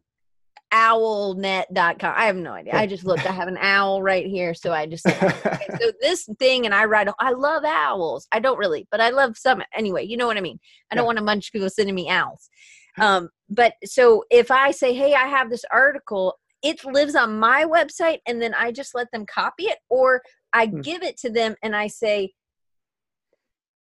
[0.73, 2.13] owlnet.com.
[2.15, 2.75] I have no idea.
[2.75, 3.27] I just looked.
[3.27, 4.53] I have an owl right here.
[4.53, 8.27] So I just, okay, so this thing, and I write, I love owls.
[8.31, 9.63] I don't really, but I love some.
[9.75, 10.59] Anyway, you know what I mean?
[10.91, 12.49] I don't want a bunch of people sending me owls.
[12.97, 17.65] Um, but so if I say, hey, I have this article, it lives on my
[17.65, 20.21] website and then I just let them copy it, or
[20.53, 20.81] I hmm.
[20.81, 22.33] give it to them and I say,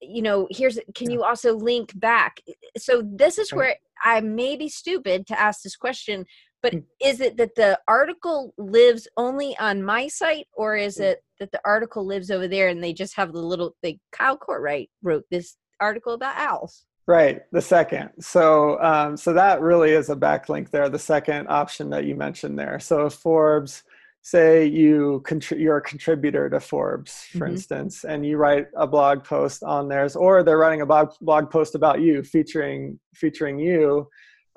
[0.01, 2.41] you know here's can you also link back
[2.77, 6.25] so this is where i may be stupid to ask this question
[6.63, 6.81] but hmm.
[7.03, 11.05] is it that the article lives only on my site, or is hmm.
[11.05, 14.01] it that the article lives over there and they just have the little thing?
[14.13, 16.85] Kyle Courtright wrote this article about owls.
[17.07, 18.11] Right, the second.
[18.21, 20.91] So, um, so that really is a backlink there.
[20.91, 22.79] The second option that you mentioned there.
[22.81, 23.83] So, if Forbes,
[24.21, 27.55] say you contri- you're a contributor to Forbes, for mm-hmm.
[27.55, 31.51] instance, and you write a blog post on theirs, or they're writing a blog blog
[31.51, 34.07] post about you, featuring featuring you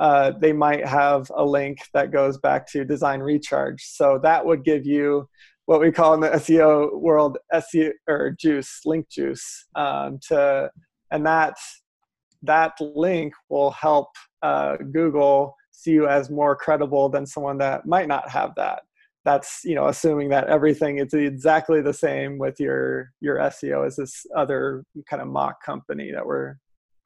[0.02, 3.84] uh, they might have a link that goes back to design recharge.
[3.84, 5.30] So that would give you
[5.66, 9.68] what we call in the SEO world SEO or juice, link juice.
[9.76, 10.72] Um, to
[11.12, 11.56] and that
[12.42, 14.08] that link will help
[14.42, 18.82] uh, Google see you as more credible than someone that might not have that.
[19.24, 23.98] That's you know assuming that everything is exactly the same with your your SEO as
[23.98, 26.56] this other kind of mock company that we're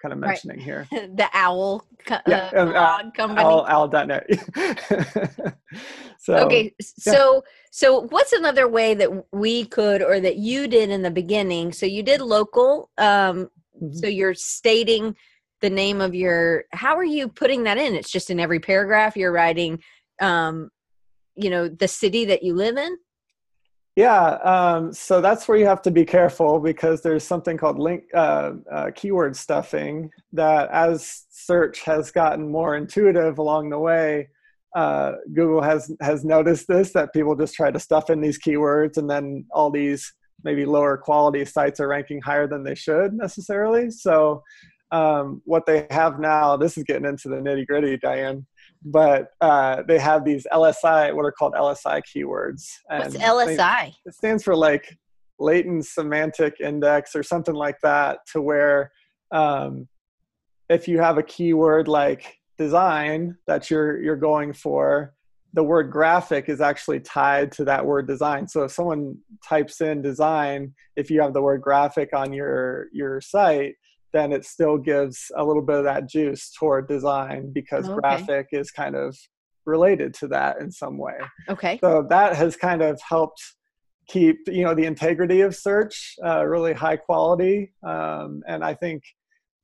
[0.06, 0.66] kind of mentioning right.
[0.66, 0.88] here.
[0.92, 3.42] the owl co- yeah, uh, blog company.
[3.42, 4.28] Owl, owl.net.
[6.20, 11.02] so okay, so so what's another way that we could or that you did in
[11.02, 11.74] the beginning?
[11.74, 12.92] So you did local.
[12.98, 13.50] Um,
[13.82, 13.94] mm-hmm.
[13.94, 15.16] So you're stating
[15.62, 16.66] the name of your.
[16.72, 17.96] How are you putting that in?
[17.96, 19.82] It's just in every paragraph you're writing.
[20.22, 20.70] Um,
[21.36, 22.96] you know the city that you live in
[23.96, 28.04] yeah, um, so that's where you have to be careful because there's something called link
[28.14, 34.28] uh, uh, keyword stuffing that, as search has gotten more intuitive along the way,
[34.76, 38.98] uh, Google has has noticed this that people just try to stuff in these keywords,
[38.98, 43.90] and then all these maybe lower quality sites are ranking higher than they should necessarily.
[43.90, 44.44] So,
[44.92, 48.46] um, what they have now, this is getting into the nitty gritty, Diane
[48.86, 52.70] but uh, they have these LSI, what are called LSI keywords.
[52.90, 53.96] And What's LSI?
[54.06, 54.98] It stands for like
[55.40, 58.92] latent semantic index or something like that, to where
[59.32, 59.88] um,
[60.70, 65.16] if you have a keyword like design that you're you're going for,
[65.54, 68.48] the word graphic is actually tied to that word design.
[68.48, 73.20] So if someone types in design, if you have the word graphic on your your
[73.20, 73.76] site,
[74.16, 78.00] then it still gives a little bit of that juice toward design because okay.
[78.00, 79.18] graphic is kind of
[79.66, 81.18] related to that in some way.
[81.50, 81.80] Okay.
[81.82, 83.42] So that has kind of helped
[84.08, 89.04] keep you know the integrity of search uh, really high quality, um, and I think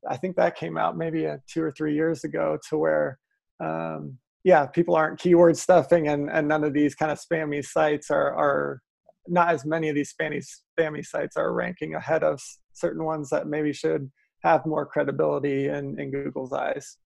[0.08, 3.20] I think that came out maybe a, two or three years ago to where,
[3.60, 8.10] um, yeah, people aren't keyword stuffing and, and none of these kind of spammy sites
[8.10, 8.82] are, are
[9.28, 10.44] not as many of these spammy,
[10.80, 12.42] spammy sites are ranking ahead of
[12.74, 14.10] certain ones that maybe should
[14.44, 16.98] have more credibility in, in Google's eyes.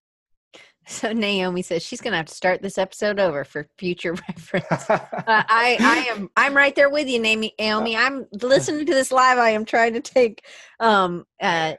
[0.87, 4.89] So Naomi says she's going to have to start this episode over for future reference.
[4.89, 7.53] uh, I, I am, I'm right there with you, Naomi.
[7.59, 9.37] Naomi, I'm listening to this live.
[9.37, 10.45] I am trying to take,
[10.79, 11.73] um, uh,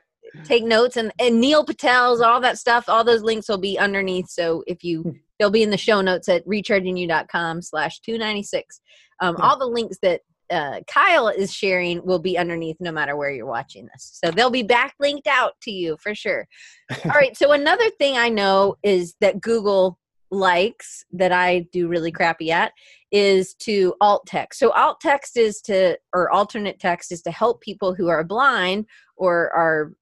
[0.45, 2.89] take notes and, and Neil Patel's, all that stuff.
[2.89, 4.29] All those links will be underneath.
[4.29, 5.11] So if you, hmm.
[5.39, 8.81] they'll be in the show notes at rechargingyou.com slash 296.
[9.21, 9.41] Um, hmm.
[9.41, 13.47] all the links that uh, Kyle is sharing will be underneath no matter where you're
[13.47, 14.19] watching this.
[14.23, 16.47] So they'll be back linked out to you for sure.
[17.05, 17.37] All right.
[17.37, 19.99] So another thing I know is that Google
[20.31, 22.73] likes that I do really crappy at
[23.13, 24.59] is to alt text.
[24.59, 28.87] So alt text is to, or alternate text is to help people who are blind
[29.17, 29.93] or are,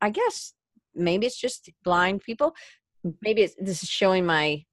[0.00, 0.52] I guess,
[0.94, 2.54] maybe it's just blind people.
[3.22, 4.64] Maybe it's, this is showing my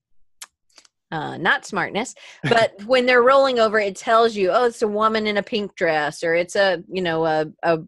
[1.13, 5.28] uh, not smartness, but when they're rolling over, it tells you, oh, it's a woman
[5.28, 7.80] in a pink dress, or it's a, you know, a, a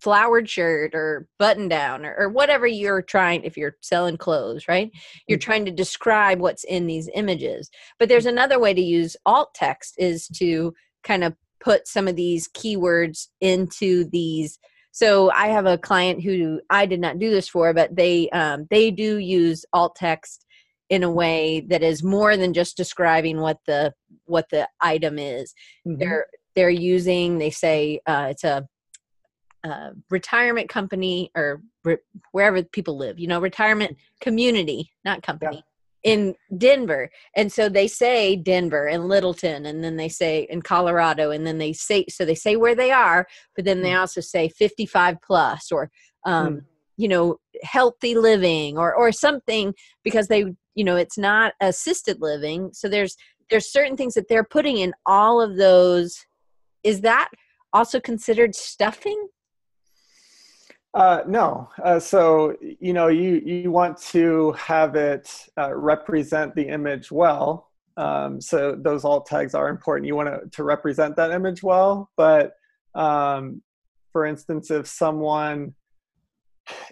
[0.00, 4.90] flowered shirt or button down or, or whatever you're trying, if you're selling clothes, right?
[5.26, 5.44] You're mm-hmm.
[5.44, 7.70] trying to describe what's in these images.
[7.98, 12.16] But there's another way to use alt text is to kind of put some of
[12.16, 14.58] these keywords into these
[14.92, 18.66] so i have a client who i did not do this for but they um,
[18.70, 20.46] they do use alt text
[20.88, 23.92] in a way that is more than just describing what the
[24.24, 25.54] what the item is
[25.86, 25.98] mm-hmm.
[25.98, 28.66] they're they're using they say uh, it's a,
[30.08, 31.98] retirement company or re-
[32.32, 35.62] wherever people live you know retirement community not company
[36.04, 36.10] yeah.
[36.10, 41.32] in denver and so they say denver and littleton and then they say in colorado
[41.32, 44.00] and then they say so they say where they are but then they mm.
[44.00, 45.90] also say 55 plus or
[46.24, 46.60] um, mm.
[46.96, 50.46] you know healthy living or or something because they
[50.78, 53.16] you know it's not assisted living so there's
[53.50, 56.24] there's certain things that they're putting in all of those
[56.84, 57.28] is that
[57.72, 59.28] also considered stuffing
[60.94, 61.68] uh, no.
[61.84, 67.70] Uh, so you know you you want to have it uh, represent the image well.
[67.98, 70.06] Um, so those alt tags are important.
[70.06, 72.10] You want to, to represent that image well.
[72.16, 72.54] But
[72.94, 73.62] um,
[74.12, 75.74] for instance, if someone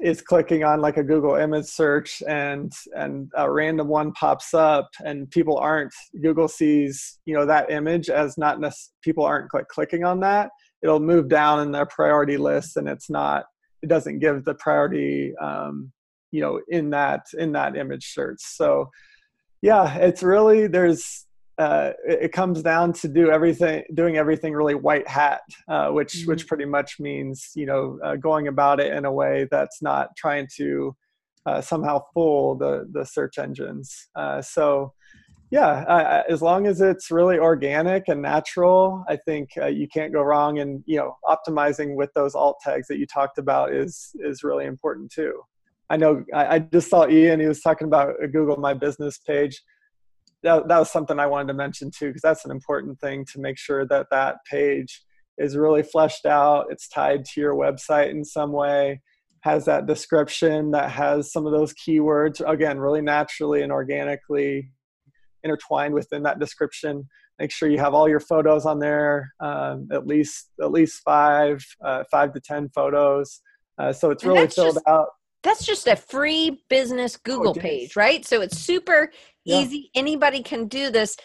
[0.01, 4.89] is clicking on like a Google image search and and a random one pops up
[5.05, 9.69] and people aren't Google sees you know that image as not nec- people aren't like
[9.69, 10.51] clicking on that
[10.83, 13.45] it'll move down in their priority list and it's not
[13.83, 15.93] it doesn't give the priority um,
[16.31, 18.41] you know in that in that image search.
[18.41, 18.91] So
[19.63, 21.26] yeah it's really there's
[21.59, 26.19] uh, it, it, comes down to do everything, doing everything really white hat, uh, which
[26.19, 26.31] mm-hmm.
[26.31, 30.15] which pretty much means you know uh, going about it in a way that's not
[30.17, 30.95] trying to
[31.47, 34.09] uh, somehow fool the the search engines.
[34.15, 34.93] Uh, so
[35.51, 40.23] yeah, as long as it's really organic and natural, I think uh, you can't go
[40.23, 40.59] wrong.
[40.59, 44.67] And you know, optimizing with those alt tags that you talked about is is really
[44.67, 45.41] important too.
[45.89, 49.19] I know I, I just saw Ian; he was talking about a Google My Business
[49.19, 49.63] page
[50.47, 53.41] that, that was something I wanted to mention too, because that's an important thing to
[53.41, 55.03] make sure that that page
[55.39, 56.67] is really fleshed out.
[56.71, 59.03] It's tied to your website in some way,
[59.41, 64.71] has that description that has some of those keywords, again, really naturally and organically
[65.43, 67.07] intertwined within that description.
[67.39, 71.63] Make sure you have all your photos on there, um, at least at least five,
[71.85, 73.43] uh, five to ten photos.
[73.79, 75.09] Uh, so it's really filled just, out.
[75.43, 78.25] That's just a free business oh, Google oh, page, right?
[78.25, 79.11] So it's super
[79.47, 79.61] yeah.
[79.61, 79.91] easy.
[79.95, 81.17] Anybody can do this.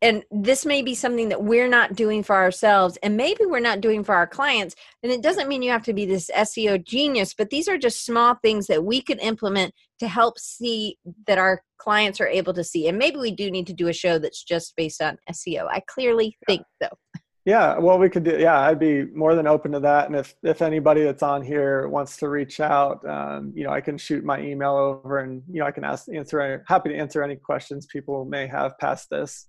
[0.00, 3.80] And this may be something that we're not doing for ourselves, and maybe we're not
[3.80, 4.76] doing for our clients.
[5.02, 8.06] And it doesn't mean you have to be this SEO genius, but these are just
[8.06, 12.62] small things that we could implement to help see that our clients are able to
[12.62, 12.86] see.
[12.86, 15.66] And maybe we do need to do a show that's just based on SEO.
[15.68, 16.88] I clearly think so.
[17.48, 18.36] Yeah, well, we could do.
[18.38, 20.06] Yeah, I'd be more than open to that.
[20.06, 23.80] And if if anybody that's on here wants to reach out, um, you know, I
[23.80, 26.62] can shoot my email over, and you know, I can ask answer.
[26.68, 29.46] Happy to answer any questions people may have past this,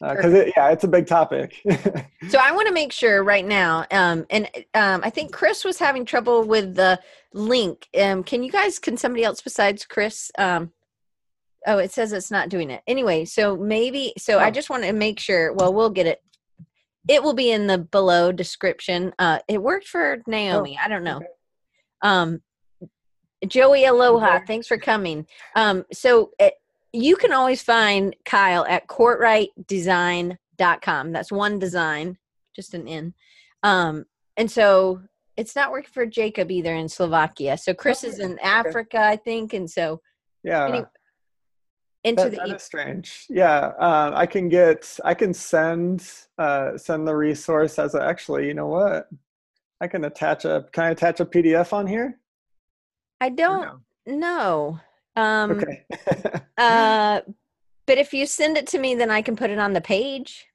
[0.00, 1.56] because uh, it, yeah, it's a big topic.
[2.28, 5.80] so I want to make sure right now, um, and um, I think Chris was
[5.80, 7.00] having trouble with the
[7.34, 7.88] link.
[8.00, 8.78] Um, can you guys?
[8.78, 10.30] Can somebody else besides Chris?
[10.38, 10.70] Um,
[11.66, 12.82] oh, it says it's not doing it.
[12.86, 14.12] Anyway, so maybe.
[14.16, 14.44] So oh.
[14.44, 15.52] I just want to make sure.
[15.52, 16.22] Well, we'll get it
[17.08, 19.12] it will be in the below description.
[19.18, 20.76] Uh, it worked for Naomi.
[20.78, 21.16] Oh, I don't know.
[21.16, 21.26] Okay.
[22.02, 22.42] Um,
[23.46, 24.44] Joey Aloha, okay.
[24.46, 25.26] thanks for coming.
[25.56, 26.50] Um, so it, eh,
[26.92, 31.12] you can always find Kyle at courtrightdesign.com.
[31.12, 32.18] That's one design,
[32.54, 33.14] just an in.
[33.62, 34.04] Um,
[34.36, 35.00] and so
[35.36, 37.56] it's not working for Jacob either in Slovakia.
[37.56, 40.02] So Chris is in Africa, I think, and so
[40.44, 40.68] Yeah.
[40.68, 40.86] Anyway,
[42.04, 43.26] into That, the that e- is strange.
[43.28, 48.46] Yeah, uh, I can get, I can send, uh, send the resource as a, actually,
[48.46, 49.08] you know what?
[49.80, 52.18] I can attach a, can I attach a PDF on here?
[53.20, 54.16] I don't no?
[54.18, 54.80] know.
[55.16, 55.84] Um, Okay.
[56.58, 57.20] uh,
[57.86, 60.46] but if you send it to me, then I can put it on the page.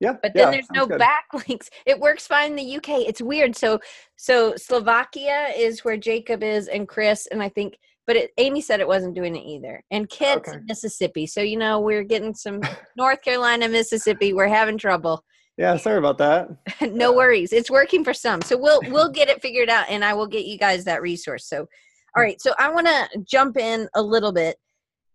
[0.00, 0.16] yeah.
[0.22, 1.00] But then yeah, there's no good.
[1.00, 1.68] backlinks.
[1.86, 3.06] It works fine in the UK.
[3.08, 3.56] It's weird.
[3.56, 3.80] So
[4.16, 8.80] so Slovakia is where Jacob is and Chris and I think but it, Amy said
[8.80, 9.82] it wasn't doing it either.
[9.90, 10.58] And Kit's Okay.
[10.58, 11.26] in Mississippi.
[11.26, 12.60] So you know we're getting some
[12.96, 14.32] North Carolina, Mississippi.
[14.32, 15.24] We're having trouble.
[15.56, 16.48] Yeah, sorry about that.
[16.80, 17.52] no worries.
[17.52, 18.40] It's working for some.
[18.42, 21.46] So we'll we'll get it figured out and I will get you guys that resource.
[21.46, 21.66] So
[22.16, 24.56] all right, so I want to jump in a little bit.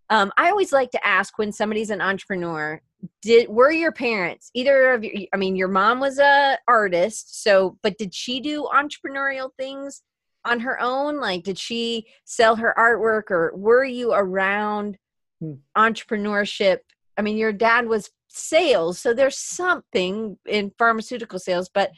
[0.10, 2.82] Um, I always like to ask when somebody's an entrepreneur,
[3.21, 7.78] did were your parents either of your I mean your mom was a artist, so
[7.84, 10.02] but did she do entrepreneurial things
[10.48, 11.20] on her own?
[11.20, 14.98] Like did she sell her artwork or were you around
[15.40, 15.54] Hmm.
[15.78, 16.80] entrepreneurship?
[17.18, 21.92] I mean your dad was sales, so there's something in pharmaceutical sales, but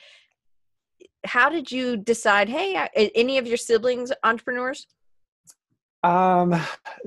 [1.25, 4.87] how did you decide hey I- any of your siblings entrepreneurs
[6.03, 6.55] Um,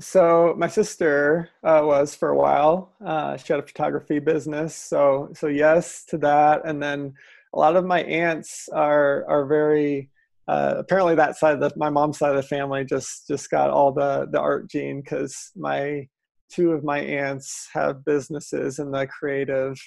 [0.01, 2.93] so my sister uh, was for a while.
[3.05, 6.63] Uh, she had a photography business, so so yes to that.
[6.67, 7.15] And then
[7.55, 10.11] a lot of my aunts are are very
[10.49, 13.71] uh, apparently that side of the my mom's side of the family just just got
[13.71, 16.07] all the the art gene because my
[16.51, 19.79] two of my aunts have businesses in the creative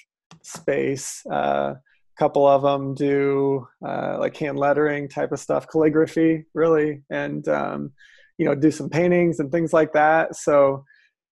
[0.42, 1.22] space.
[1.30, 7.02] Uh, a couple of them do uh, like hand lettering type of stuff, calligraphy, really,
[7.10, 7.92] and um,
[8.38, 10.84] you know do some paintings and things like that so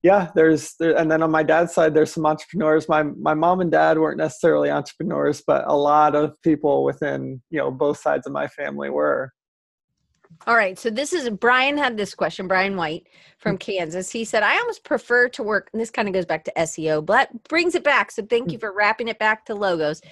[0.04, 3.60] yeah there's there, and then on my dad's side there's some entrepreneurs my my mom
[3.60, 8.26] and dad weren't necessarily entrepreneurs but a lot of people within you know both sides
[8.26, 9.32] of my family were
[10.46, 10.78] All right.
[10.78, 13.06] So this is Brian had this question, Brian White
[13.38, 13.60] from mm.
[13.60, 14.10] Kansas.
[14.10, 17.04] He said, I almost prefer to work, and this kind of goes back to SEO,
[17.06, 18.10] but brings it back.
[18.10, 18.60] So thank you mm.
[18.60, 20.02] for wrapping it back to logos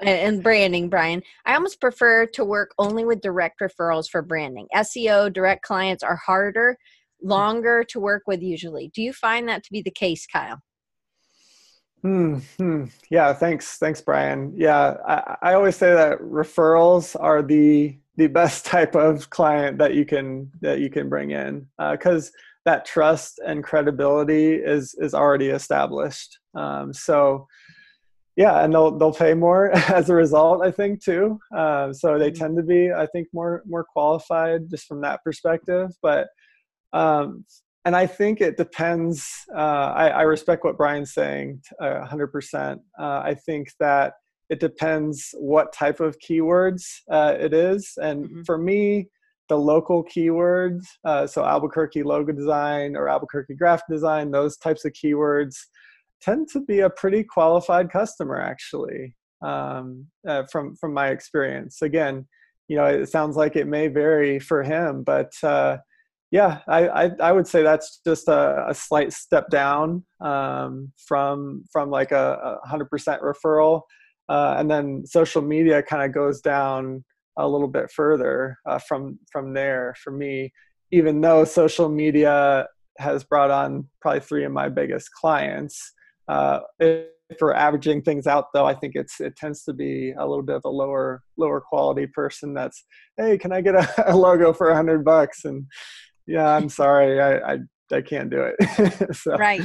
[0.00, 1.22] and, and branding, Brian.
[1.46, 4.66] I almost prefer to work only with direct referrals for branding.
[4.74, 6.76] SEO, direct clients are harder,
[7.22, 8.90] longer to work with usually.
[8.94, 10.60] Do you find that to be the case, Kyle?
[12.02, 12.84] Hmm, hmm.
[13.10, 14.52] Yeah, thanks, thanks, Brian.
[14.56, 19.94] Yeah, I, I always say that referrals are the the best type of client that
[19.94, 22.30] you can that you can bring in because
[22.64, 26.38] that trust and credibility is is already established.
[26.54, 27.46] Um, so,
[28.36, 30.62] yeah, and they'll they'll pay more as a result.
[30.62, 31.40] I think too.
[31.56, 35.90] Um, so they tend to be, I think, more more qualified just from that perspective.
[36.02, 36.28] But
[36.92, 37.44] um,
[37.84, 39.26] and I think it depends.
[39.54, 42.78] Uh, I, I respect what Brian's saying, uh, 100%.
[42.98, 44.14] Uh, I think that
[44.50, 47.92] it depends what type of keywords uh, it is.
[48.00, 48.46] And Mhm.
[48.46, 49.08] for me,
[49.48, 54.92] the local keywords, uh, so Albuquerque logo design or Albuquerque graphic design, those types of
[54.92, 55.56] keywords
[56.20, 61.80] tend to be a pretty qualified customer, actually, um, uh, from from my experience.
[61.80, 62.26] Again,
[62.68, 65.78] you know, it sounds like it may vary for him, but uh,
[66.30, 71.64] yeah, I, I, I would say that's just a, a slight step down um, from
[71.72, 73.82] from like a, a hundred percent referral,
[74.28, 77.04] uh, and then social media kind of goes down
[77.38, 80.52] a little bit further uh, from from there for me.
[80.90, 82.66] Even though social media
[82.98, 85.92] has brought on probably three of my biggest clients,
[86.28, 90.26] uh, if we're averaging things out though, I think it's it tends to be a
[90.26, 92.84] little bit of a lower lower quality person that's
[93.16, 95.66] hey, can I get a, a logo for a hundred bucks and
[96.28, 97.58] yeah, I'm sorry, I, I,
[97.90, 99.16] I can't do it.
[99.16, 99.62] so, Right.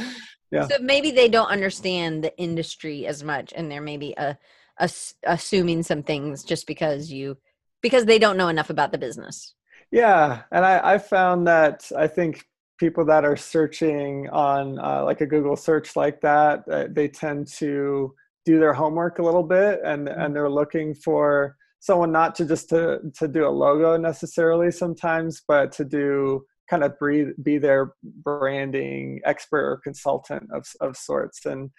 [0.49, 0.67] Yeah.
[0.67, 4.35] So maybe they don't understand the industry as much, and they're maybe uh,
[4.79, 7.37] ass- assuming some things just because you
[7.81, 9.55] because they don't know enough about the business.
[9.91, 12.45] Yeah, and I, I found that I think
[12.77, 17.47] people that are searching on uh, like a Google search like that, uh, they tend
[17.59, 18.13] to
[18.45, 22.69] do their homework a little bit, and and they're looking for someone not to just
[22.69, 27.93] to to do a logo necessarily sometimes, but to do kind of be, be their
[28.03, 31.69] branding expert or consultant of of sorts, and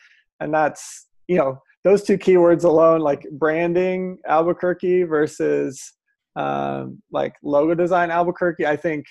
[0.41, 5.93] and that's you know those two keywords alone, like branding Albuquerque versus
[6.37, 9.05] um, like logo design Albuquerque, I think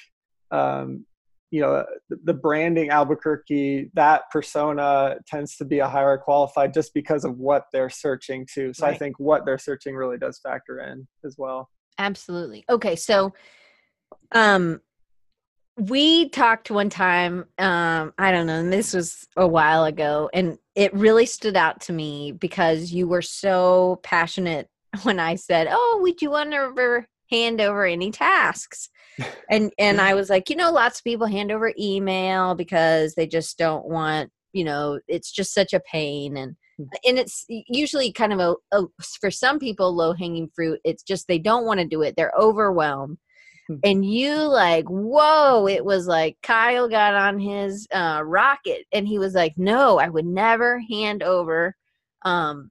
[0.51, 1.05] um,
[1.51, 6.93] you know the, the branding Albuquerque that persona tends to be a higher qualified just
[6.93, 8.73] because of what they're searching to.
[8.73, 11.69] So I think what they're searching really does factor in as well.
[11.99, 12.63] Absolutely.
[12.69, 13.33] Okay, so
[14.31, 14.79] um
[15.77, 20.57] we talked one time um I don't know, and this was a while ago and
[20.75, 24.69] it really stood out to me because you were so passionate
[25.03, 28.89] when I said, "Oh, would you want to ever hand over any tasks
[29.49, 33.25] and and i was like you know lots of people hand over email because they
[33.25, 36.83] just don't want you know it's just such a pain and hmm.
[37.05, 38.83] and it's usually kind of a, a
[39.19, 42.33] for some people low hanging fruit it's just they don't want to do it they're
[42.39, 43.17] overwhelmed.
[43.83, 49.19] and you like whoa it was like kyle got on his uh, rocket and he
[49.19, 51.75] was like no i would never hand over
[52.23, 52.69] um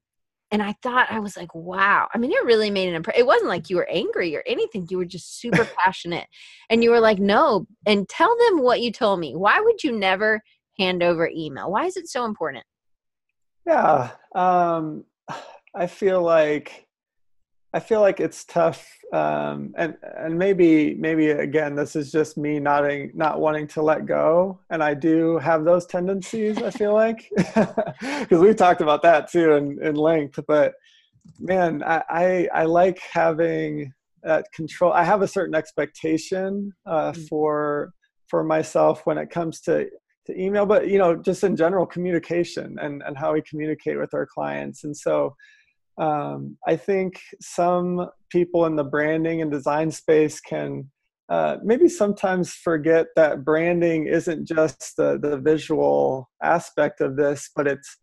[0.52, 2.08] and I thought I was like, wow.
[2.14, 3.18] I mean, it really made an impression.
[3.18, 4.86] It wasn't like you were angry or anything.
[4.90, 6.26] You were just super passionate,
[6.68, 7.66] and you were like, no.
[7.86, 9.34] And tell them what you told me.
[9.34, 10.42] Why would you never
[10.78, 11.70] hand over email?
[11.70, 12.64] Why is it so important?
[13.66, 15.04] Yeah, um,
[15.74, 16.86] I feel like
[17.74, 22.58] I feel like it's tough, um, and and maybe maybe again, this is just me
[22.58, 26.58] not not wanting to let go, and I do have those tendencies.
[26.58, 30.38] I feel like because we've talked about that too in, in length.
[30.46, 30.74] But
[31.40, 34.92] man, I, I, I like having that control.
[34.92, 37.28] I have a certain expectation uh, mm.
[37.28, 37.94] for
[38.28, 39.88] for myself when it comes to
[40.26, 44.12] to email, but you know, just in general communication and and how we communicate with
[44.12, 45.34] our clients, and so
[45.98, 50.90] um, I think some people in the branding and design space can
[51.28, 57.66] uh, maybe sometimes forget that branding isn't just the, the visual aspect of this, but
[57.66, 57.96] it's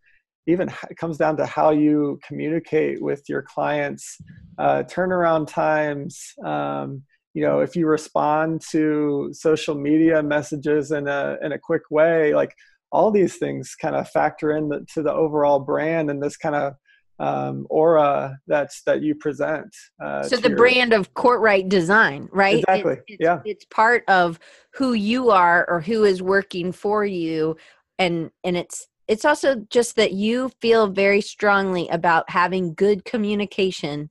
[0.47, 4.17] even it comes down to how you communicate with your clients,
[4.57, 6.33] uh, turnaround times.
[6.43, 7.03] Um,
[7.35, 12.33] you know, if you respond to social media messages in a in a quick way,
[12.33, 12.55] like
[12.91, 16.55] all these things kind of factor in the, to the overall brand and this kind
[16.55, 16.73] of
[17.19, 19.75] um, aura that's that you present.
[20.01, 20.57] Uh, so the your...
[20.57, 22.59] brand of Courtright Design, right?
[22.59, 22.93] Exactly.
[22.93, 23.41] It, it's, yeah.
[23.45, 24.39] It's part of
[24.73, 27.57] who you are or who is working for you,
[27.97, 34.09] and and it's it's also just that you feel very strongly about having good communication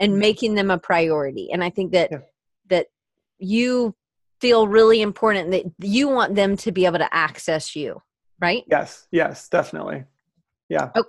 [0.00, 0.20] and mm-hmm.
[0.20, 1.50] making them a priority.
[1.52, 2.18] And I think that yeah.
[2.70, 2.86] that
[3.38, 3.94] you
[4.40, 8.02] feel really important that you want them to be able to access you,
[8.40, 8.64] right?
[8.68, 9.06] Yes.
[9.12, 9.48] Yes.
[9.48, 10.04] Definitely.
[10.68, 10.90] Yeah.
[10.96, 11.08] Okay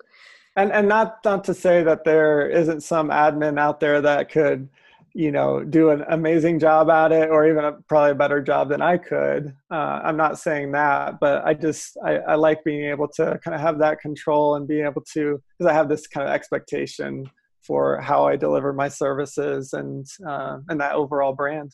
[0.60, 4.70] and and not not to say that there isn't some admin out there that could
[5.14, 8.70] you know do an amazing job at it or even a, probably a better job
[8.70, 9.56] than i could.
[9.72, 13.56] Uh, i'm not saying that but i just I, I like being able to kind
[13.56, 17.30] of have that control and being able to because i have this kind of expectation
[17.62, 21.72] for how i deliver my services and uh, and that overall brand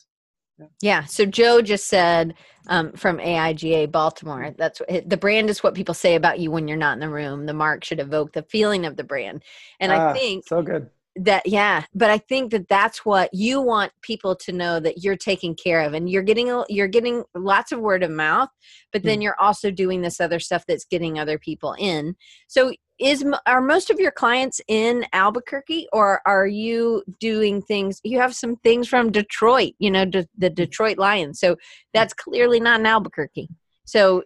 [0.58, 0.66] yeah.
[0.80, 1.04] yeah.
[1.04, 2.34] So Joe just said
[2.68, 6.68] um, from AIGA Baltimore, that's what, the brand is what people say about you when
[6.68, 7.46] you're not in the room.
[7.46, 9.42] The mark should evoke the feeling of the brand.
[9.80, 13.60] And ah, I think so good that yeah but i think that that's what you
[13.60, 17.72] want people to know that you're taking care of and you're getting you're getting lots
[17.72, 18.50] of word of mouth
[18.92, 19.22] but then mm.
[19.22, 22.14] you're also doing this other stuff that's getting other people in
[22.48, 28.18] so is are most of your clients in albuquerque or are you doing things you
[28.18, 30.54] have some things from detroit you know the mm.
[30.54, 31.56] detroit lions so
[31.92, 33.48] that's clearly not in albuquerque
[33.84, 34.22] so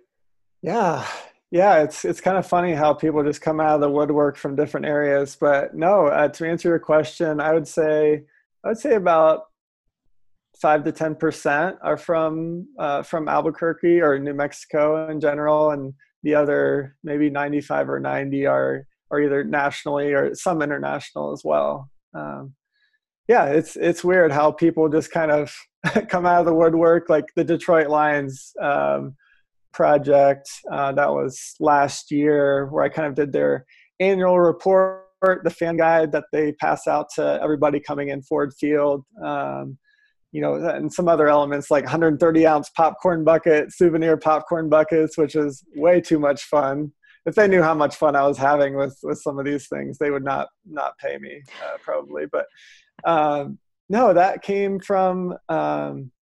[0.62, 1.04] yeah
[1.50, 4.54] yeah, it's it's kind of funny how people just come out of the woodwork from
[4.54, 5.36] different areas.
[5.38, 8.22] But no, uh, to answer your question, I would say
[8.64, 9.46] I would say about
[10.60, 15.92] five to ten percent are from uh, from Albuquerque or New Mexico in general, and
[16.22, 21.42] the other maybe ninety five or ninety are are either nationally or some international as
[21.44, 21.90] well.
[22.14, 22.54] Um,
[23.28, 25.54] yeah, it's it's weird how people just kind of
[26.08, 28.52] come out of the woodwork, like the Detroit Lions.
[28.60, 29.16] Um,
[29.72, 33.64] project uh, that was last year where I kind of did their
[33.98, 35.04] annual report,
[35.44, 39.04] the fan guide that they pass out to everybody coming in Ford Field.
[39.22, 39.78] Um,
[40.32, 45.34] you know, and some other elements like 130 ounce popcorn bucket, souvenir popcorn buckets, which
[45.34, 46.92] is way too much fun.
[47.26, 49.98] If they knew how much fun I was having with with some of these things,
[49.98, 52.24] they would not not pay me uh, probably.
[52.30, 52.46] But
[53.04, 53.58] um,
[53.88, 56.12] no, that came from um,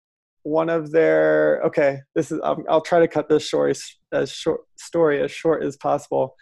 [0.48, 3.74] one of their okay this is um, i'll try to cut this story
[4.12, 6.34] as short story as short as possible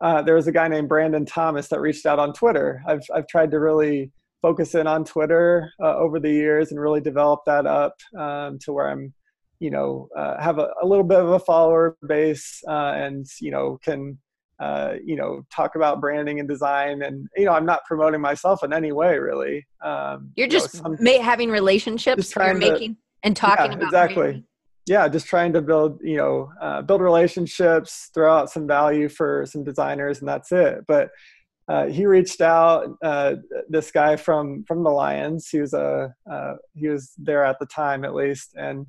[0.00, 3.28] uh, there was a guy named brandon thomas that reached out on twitter i've, I've
[3.28, 4.10] tried to really
[4.42, 8.72] focus in on twitter uh, over the years and really develop that up um, to
[8.72, 9.14] where i'm
[9.62, 13.52] you know uh, have a, a, little bit of a follower base uh, and you
[13.52, 14.18] know can
[14.58, 18.62] uh, you know talk about branding and design and you know i'm not promoting myself
[18.64, 19.64] in any way really.
[19.84, 24.22] Um, you're just you know, ma- having relationships you're making and talking yeah, about exactly.
[24.22, 24.44] branding.
[24.86, 29.46] yeah just trying to build you know uh, build relationships throw out some value for
[29.46, 30.84] some designers and that's it.
[30.88, 31.10] But
[31.68, 33.36] uh, he reached out uh,
[33.68, 35.48] this guy from from the lions.
[35.48, 38.54] He was a uh, he was there at the time at least.
[38.56, 38.86] And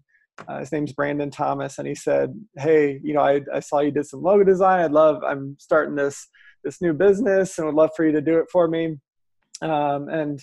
[0.47, 1.77] uh, his name's brandon thomas.
[1.77, 4.79] And he said hey you know I, I saw you did some logo design.
[4.79, 6.27] I'd love i'm starting this
[6.63, 8.97] this new business and would love for you to do it for me.
[9.61, 10.39] Um, and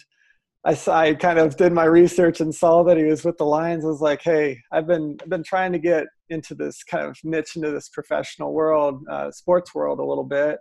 [0.65, 3.85] I I kind of did my research and saw that he was with the Lions.
[3.85, 7.19] I was like, hey, I've been I've been trying to get into this kind of
[7.25, 10.59] niche into this professional world, uh, sports world a little bit,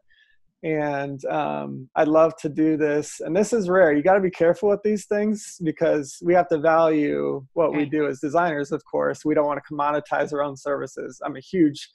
[0.64, 3.22] and um, I'd love to do this.
[3.22, 3.94] And this is rare.
[3.94, 7.86] You got to be careful with these things because we have to value what we
[7.86, 8.72] do as designers.
[8.72, 11.22] Of course, we don't want to commoditize our own services.
[11.24, 11.90] I'm a huge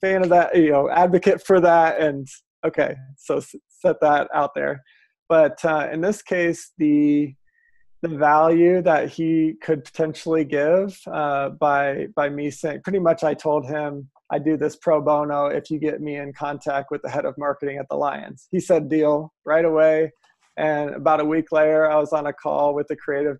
[0.00, 0.54] fan of that.
[0.54, 2.00] You know, advocate for that.
[2.00, 2.28] And
[2.66, 4.82] okay, so set that out there.
[5.28, 7.34] But uh, in this case, the
[8.02, 13.32] the value that he could potentially give uh, by by me saying pretty much I
[13.32, 17.10] told him I do this pro bono if you get me in contact with the
[17.10, 18.48] head of marketing at the Lions.
[18.50, 20.10] He said deal right away.
[20.56, 23.36] And about a week later, I was on a call with the creative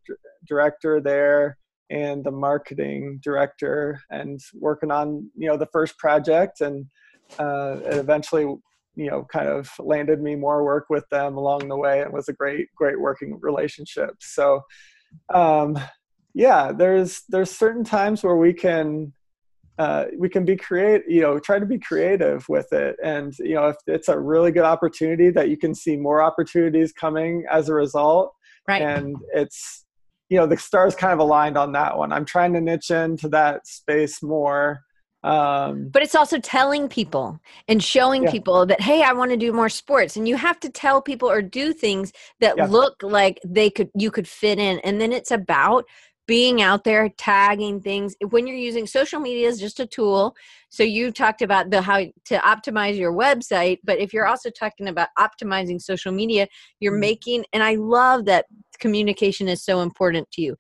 [0.47, 1.57] director there
[1.89, 6.87] and the marketing director and working on you know the first project and
[7.39, 8.45] uh, it eventually
[8.95, 12.29] you know kind of landed me more work with them along the way and was
[12.29, 14.63] a great great working relationship so
[15.35, 15.79] um
[16.35, 19.13] yeah there's there's certain times where we can
[19.79, 22.97] uh, we can be create you know try to be creative with it.
[23.03, 26.93] And you know if it's a really good opportunity that you can see more opportunities
[26.93, 28.33] coming as a result
[28.69, 28.83] right.
[28.83, 29.85] and it's
[30.29, 32.13] you know the stars kind of aligned on that one.
[32.13, 34.83] I'm trying to niche into that space more
[35.25, 38.31] um, but it's also telling people and showing yeah.
[38.33, 40.17] people that hey i want to do more sports.
[40.17, 42.67] And you have to tell people or do things that yeah.
[42.67, 44.81] look like they could you could fit in.
[44.81, 45.87] And then it's about
[46.27, 50.35] being out there tagging things when you're using social media is just a tool
[50.69, 54.89] so you talked about the how to optimize your website but if you're also talking
[54.89, 56.47] about optimizing social media
[56.81, 57.01] you're mm-hmm.
[57.01, 58.47] making and i love that
[58.79, 60.57] communication is so important to you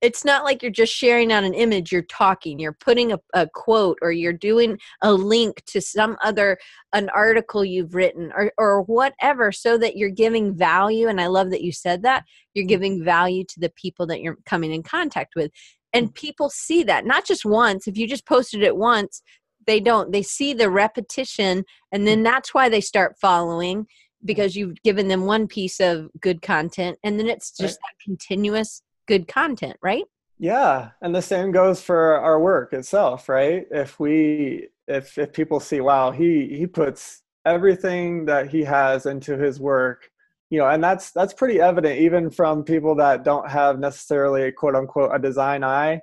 [0.00, 3.46] it's not like you're just sharing out an image you're talking you're putting a, a,
[3.48, 6.58] quote or you're doing a link to some other
[6.92, 11.50] an article you've written or, or whatever so that you're giving value and i love
[11.50, 12.24] that you said that
[12.54, 12.68] you're mm.
[12.68, 15.50] giving value to the people that you're coming in contact with
[15.92, 16.14] and mm.
[16.14, 19.22] people see that not just once if you just posted it once
[19.66, 22.24] they don't they see the repetition and then mm.
[22.24, 23.86] that's why they start following
[24.22, 27.90] because you've given them one piece of good content and then it's just right.
[27.90, 30.04] that continuous good content, right?
[30.38, 33.66] Yeah, and the same goes for our work itself, right?
[33.70, 39.36] If we if if people see wow, he he puts everything that he has into
[39.36, 40.08] his work,
[40.48, 44.76] you know, and that's that's pretty evident even from people that don't have necessarily quote
[44.76, 46.00] unquote a design eye.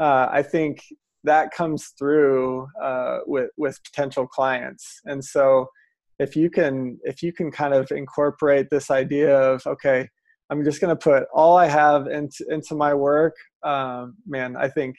[0.00, 0.82] Uh, I think
[1.22, 5.68] that comes through uh, with with potential clients, and so
[6.18, 10.08] if you can if you can kind of incorporate this idea of okay
[10.50, 13.34] I'm just going to put all I have into into my work.
[13.62, 14.96] Um, man, I think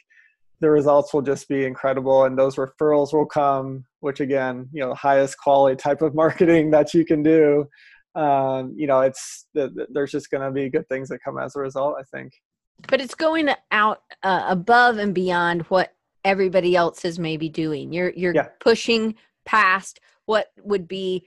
[0.61, 3.85] the results will just be incredible, and those referrals will come.
[4.01, 7.65] Which again, you know, highest quality type of marketing that you can do.
[8.15, 11.59] Um, you know, it's there's just going to be good things that come as a
[11.59, 11.95] result.
[11.99, 12.33] I think.
[12.87, 15.93] But it's going out uh, above and beyond what
[16.23, 17.91] everybody else is maybe doing.
[17.91, 18.49] You're you're yeah.
[18.59, 21.25] pushing past what would be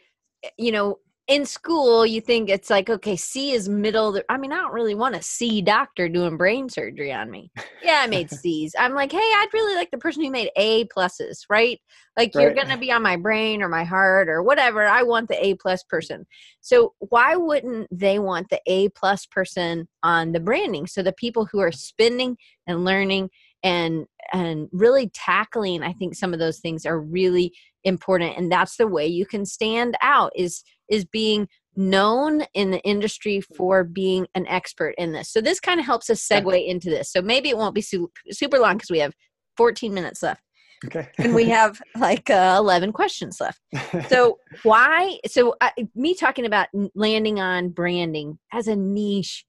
[0.56, 0.98] you know
[1.28, 4.94] in school you think it's like okay c is middle i mean i don't really
[4.94, 7.50] want a c doctor doing brain surgery on me.
[7.82, 8.74] Yeah i made c's.
[8.78, 11.80] I'm like hey i'd really like the person who made a pluses right?
[12.16, 12.42] Like right.
[12.42, 14.86] you're gonna be on my brain or my heart or whatever.
[14.86, 16.26] I want the a plus person.
[16.60, 20.86] So why wouldn't they want the a plus person on the branding?
[20.86, 23.30] So the people who are spending and learning
[23.62, 27.52] and and really tackling i think some of those things are really
[27.84, 32.80] important and that's the way you can stand out is is being known in the
[32.80, 35.30] industry for being an expert in this.
[35.32, 37.10] So this kind of helps us segue into this.
[37.10, 39.14] So maybe it won't be su- super long because we have
[39.56, 40.42] 14 minutes left.
[40.84, 41.08] Okay.
[41.18, 43.60] And we have like uh, 11 questions left.
[44.08, 49.46] So why so uh, me talking about landing on branding as a niche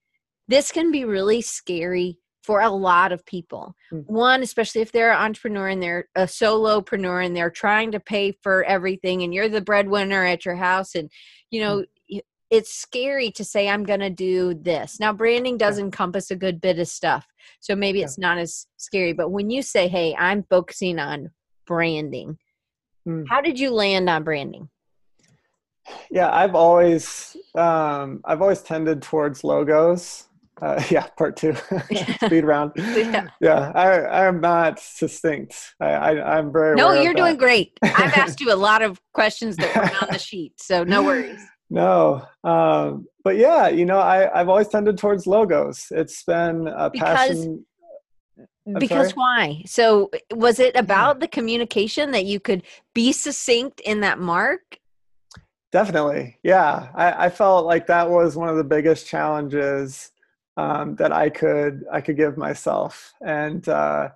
[0.47, 3.75] this can be really scary for a lot of people.
[3.91, 4.13] Mm-hmm.
[4.13, 8.33] One, especially if they're an entrepreneur and they're a solopreneur and they're trying to pay
[8.43, 11.09] for everything and you're the breadwinner at your house and
[11.49, 12.19] you know mm-hmm.
[12.49, 14.99] it's scary to say I'm going to do this.
[14.99, 15.85] Now branding does yeah.
[15.85, 17.25] encompass a good bit of stuff.
[17.61, 18.05] So maybe yeah.
[18.05, 21.31] it's not as scary, but when you say, "Hey, I'm focusing on
[21.65, 22.37] branding."
[23.07, 23.25] Mm.
[23.29, 24.69] How did you land on branding?
[26.09, 30.27] Yeah, I've always um, I've always tended towards logos
[30.61, 31.55] uh, yeah, part two,
[32.25, 32.71] speed round.
[32.75, 35.73] yeah, yeah I, I'm not succinct.
[35.79, 36.75] I, I, am very.
[36.75, 37.77] No, you're doing great.
[37.81, 41.39] I've asked you a lot of questions that weren't on the sheet, so no worries.
[41.69, 45.87] No, um, but yeah, you know, I, I've always tended towards logos.
[45.91, 47.65] It's been a because, passion.
[48.67, 49.13] I'm because sorry?
[49.15, 49.63] why?
[49.65, 54.79] So, was it about the communication that you could be succinct in that mark?
[55.73, 56.37] Definitely.
[56.43, 56.89] Yeah.
[56.93, 60.11] I, I, felt like that was one of the biggest challenges
[60.57, 63.13] um, that I could I could give myself.
[63.25, 64.09] And uh,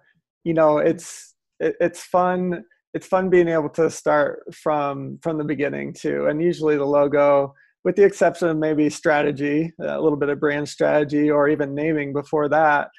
[0.44, 2.64] you know, it's it, it's fun.
[2.94, 6.28] It's fun being able to start from from the beginning too.
[6.28, 10.70] And usually the logo, with the exception of maybe strategy, a little bit of brand
[10.70, 12.90] strategy, or even naming before that.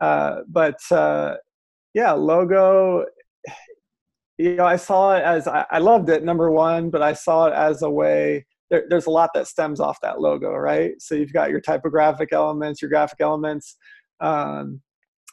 [0.00, 1.34] Uh, but uh,
[1.94, 3.04] yeah, logo
[4.38, 7.46] you know, I saw it as I, I, loved it, number one, but I saw
[7.46, 8.46] it as a way.
[8.70, 10.92] There, there's a lot that stems off that logo, right?
[11.00, 13.76] So you've got your typographic elements, your graphic elements,
[14.20, 14.80] um,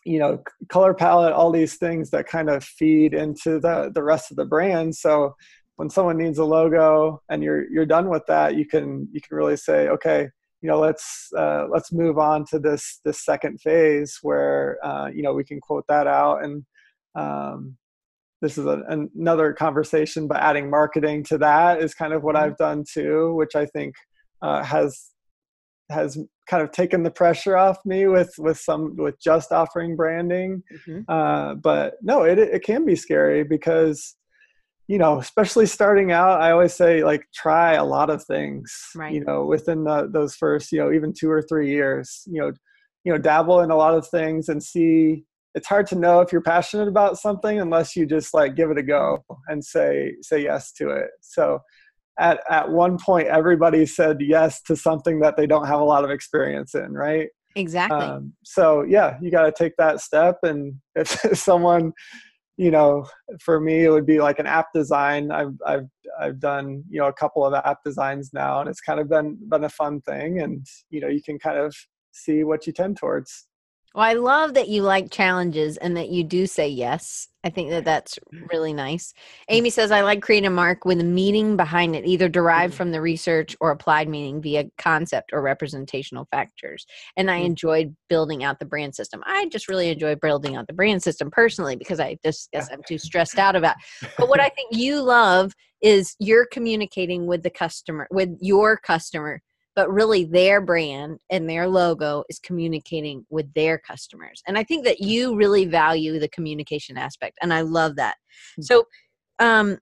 [0.06, 4.32] you know, color palette, all these things that kind of feed into the the rest
[4.32, 4.96] of the brand.
[4.96, 5.36] So
[5.78, 9.36] when someone needs a logo and you're you're done with that, you can you can
[9.36, 10.30] really say, okay,
[10.62, 15.22] you know, let's uh, let's move on to this this second phase where uh, you
[15.22, 16.66] know we can quote that out and
[17.16, 17.78] um,
[18.42, 18.82] this is a,
[19.16, 22.46] another conversation, but adding marketing to that is kind of what mm-hmm.
[22.46, 23.96] I've done too, which I think
[24.42, 25.12] uh, has
[25.92, 26.18] has
[26.50, 30.64] kind of taken the pressure off me with with some with just offering branding.
[30.74, 31.02] Mm-hmm.
[31.08, 34.16] Uh, but no, it it can be scary because
[34.88, 38.72] you know, especially starting out, I always say like try a lot of things.
[38.96, 39.14] Right.
[39.14, 42.52] You know, within the, those first you know even two or three years, you know,
[43.04, 45.24] you know dabble in a lot of things and see
[45.56, 48.78] it's hard to know if you're passionate about something unless you just like give it
[48.78, 51.10] a go and say say yes to it.
[51.22, 51.60] So
[52.20, 56.03] at at one point everybody said yes to something that they don't have a lot
[56.03, 57.30] of experience in right?
[57.56, 57.97] Exactly.
[57.97, 61.93] Um, so yeah you got to take that step and if, if someone
[62.58, 63.06] you know
[63.41, 65.32] for me it would be like an app design.
[65.32, 65.88] I've i've
[66.20, 69.38] i've done you know a couple of app designs now and it's kind of been
[69.49, 71.74] been a fun thing and you know you can kind of
[72.12, 73.47] see what you tend towards
[73.96, 77.30] well, I love that you like challenges and that you do say yes.
[77.46, 78.20] I think that that's
[78.52, 79.14] really nice.
[79.48, 82.78] Amy says, I like creating a mark with a meaning behind it, either derived mm.
[82.78, 86.86] from the research or applied meaning via concept or representational factors.
[87.16, 87.46] And I mm.
[87.46, 89.24] enjoyed building out the brand system.
[89.26, 92.82] I just really enjoy building out the brand system personally because I just guess I'm
[92.86, 93.76] too stressed out about.
[94.02, 94.10] It.
[94.18, 99.41] But what I think you love is you're communicating with the customer, with your customer
[99.76, 104.86] but really their brand and their logo is communicating with their customers and i think
[104.86, 108.16] that you really value the communication aspect and i love that.
[108.56, 108.62] Hmm.
[108.62, 108.84] so
[109.40, 109.78] um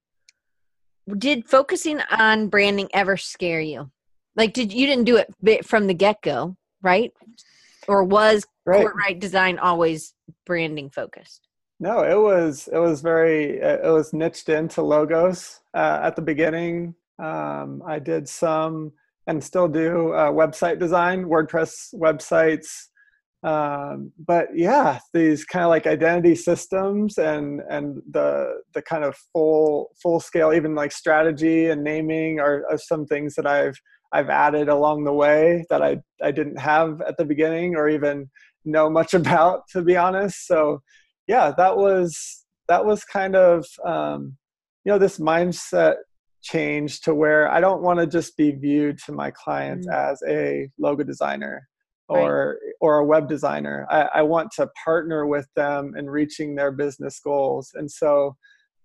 [1.18, 3.92] did focusing on branding ever scare you?
[4.36, 7.12] Like did you didn't do it from the get-go right?
[7.88, 8.88] Or was right.
[8.94, 10.14] right design always
[10.46, 11.48] branding focused?
[11.80, 16.96] No it was it was very it was niched into logos uh, at the beginning.
[17.20, 18.92] Um, i did some
[19.28, 22.68] and still do uh, website design, WordPress websites.
[23.44, 29.16] Um, but yeah, these kind of like identity systems and and the the kind of
[29.34, 33.78] full full scale, even like strategy and naming are, are some things that I've
[34.14, 38.30] I've added along the way that I I didn't have at the beginning or even
[38.66, 40.48] know much about, to be honest.
[40.48, 40.82] So
[41.28, 44.38] yeah, that was that was kind of um,
[44.86, 45.96] you know this mindset
[46.44, 49.94] change to where I don't want to just be viewed to my clients mm.
[49.94, 51.68] as a logo designer
[52.10, 52.74] or right.
[52.82, 53.88] or a web designer.
[53.90, 57.72] I, I, want to partner with them in reaching their business goals.
[57.76, 58.36] And so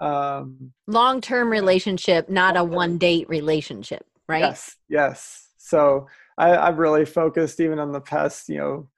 [0.00, 4.40] um, long term relationship, not a one date relationship, right?
[4.40, 5.48] Yes, yes.
[5.56, 6.06] So
[6.38, 8.88] I, I've really focused even on the past, you know,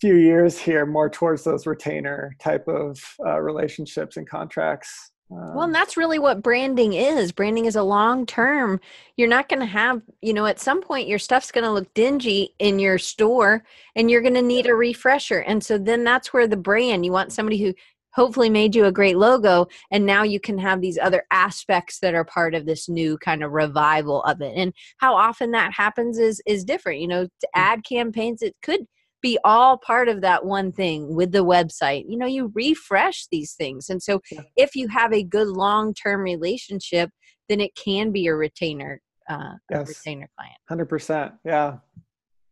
[0.00, 5.74] few years here more towards those retainer type of uh, relationships and contracts well, and
[5.74, 7.32] that's really what branding is.
[7.32, 8.80] Branding is a long term.
[9.16, 11.92] You're not going to have, you know, at some point your stuff's going to look
[11.92, 13.62] dingy in your store
[13.94, 15.40] and you're going to need a refresher.
[15.40, 17.74] And so then that's where the brand, you want somebody who
[18.14, 22.14] hopefully made you a great logo and now you can have these other aspects that
[22.14, 24.54] are part of this new kind of revival of it.
[24.56, 27.00] And how often that happens is is different.
[27.00, 27.50] You know, to mm.
[27.54, 28.86] ad campaigns it could
[29.20, 32.04] be all part of that one thing with the website.
[32.08, 33.88] You know, you refresh these things.
[33.88, 34.42] And so yeah.
[34.56, 37.10] if you have a good long term relationship,
[37.48, 39.80] then it can be a retainer, uh, yes.
[39.80, 40.88] a retainer client.
[40.88, 41.32] 100%.
[41.44, 41.78] Yeah.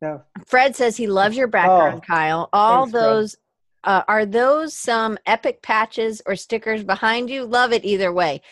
[0.02, 0.18] Yeah.
[0.46, 2.48] Fred says he loves your background, oh, Kyle.
[2.52, 3.36] All thanks, those.
[3.84, 7.44] Uh, are those some epic patches or stickers behind you?
[7.44, 8.42] Love it either way.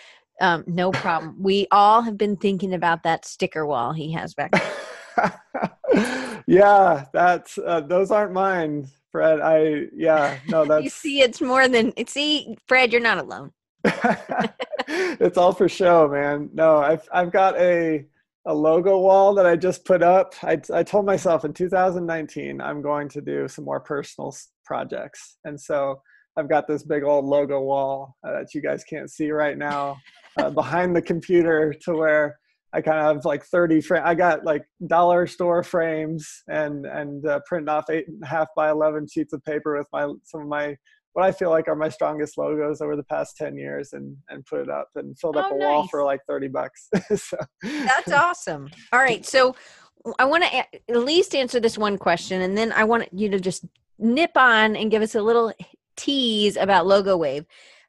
[0.41, 1.37] Um, no problem.
[1.41, 5.41] we all have been thinking about that sticker wall he has back there.
[6.47, 9.41] yeah, that's uh, those aren't mine, Fred.
[9.41, 12.93] I yeah, no, that's you see, it's more than see, Fred.
[12.93, 13.53] You're not alone.
[14.89, 16.51] it's all for show, man.
[16.53, 18.05] No, I've I've got a
[18.47, 20.35] a logo wall that I just put up.
[20.43, 24.35] I I told myself in 2019 I'm going to do some more personal
[24.65, 26.01] projects, and so
[26.37, 29.97] I've got this big old logo wall uh, that you guys can't see right now
[30.37, 32.39] uh, behind the computer to where
[32.75, 34.03] I kind of have like 30 frame.
[34.05, 38.49] I got like dollar store frames and and uh, print off eight and a half
[38.57, 40.77] by 11 sheets of paper with my some of my
[41.13, 44.45] what I feel like are my strongest logos over the past 10 years and and
[44.45, 46.89] put it up and filled up Oh, a wall for like 30 bucks.
[47.17, 48.69] so That's awesome.
[48.93, 49.25] All right.
[49.25, 49.55] So
[50.19, 53.41] I want to at least answer this one question, and then I want you to
[53.41, 53.65] just
[53.99, 55.53] nip on and give us a little
[55.97, 57.47] tease about Logo Wave.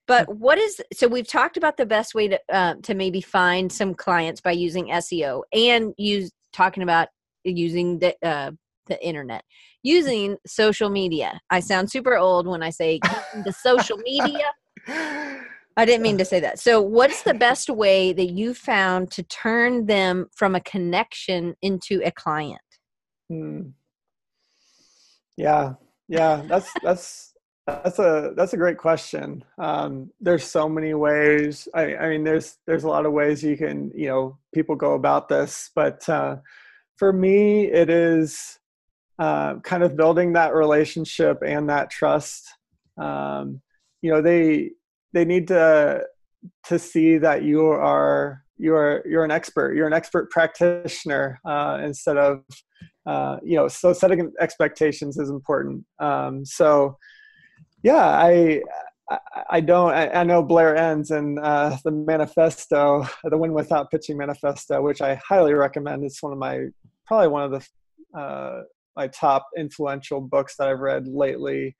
[0.07, 3.71] But what is so we've talked about the best way to uh, to maybe find
[3.71, 7.07] some clients by using SEO and use talking about
[7.43, 8.51] using the uh,
[8.87, 9.43] the internet
[9.85, 11.39] using social media.
[11.51, 12.99] I sound super old when I say
[13.45, 14.51] the social media.
[15.77, 16.59] I didn't mean to say that.
[16.59, 22.01] So, what's the best way that you found to turn them from a connection into
[22.03, 22.61] a client?
[23.29, 23.61] Hmm.
[25.37, 25.73] Yeah,
[26.07, 27.34] yeah, that's that's
[27.67, 29.43] that's a that's a great question.
[29.57, 31.67] Um, there's so many ways.
[31.73, 34.93] I, I mean, there's there's a lot of ways you can you know people go
[34.93, 36.37] about this, but uh,
[36.97, 38.59] for me, it is
[39.17, 42.47] uh, kind of building that relationship and that trust.
[42.97, 43.61] Um,
[44.01, 44.71] you know, they
[45.13, 46.03] they need to
[46.65, 49.75] to see that you are you're you're an expert.
[49.75, 52.43] You're an expert practitioner uh, instead of
[53.07, 53.67] uh, you know.
[53.67, 55.83] So setting expectations is important.
[55.99, 56.97] Um, so
[57.85, 58.61] yeah, I.
[59.49, 59.91] I- don't.
[59.91, 64.99] I, I know Blair Enns and uh, the manifesto, the Win Without Pitching manifesto, which
[64.99, 66.03] I highly recommend.
[66.03, 66.65] It's one of my
[67.05, 68.63] probably one of the uh,
[68.95, 71.75] my top influential books that I've read lately.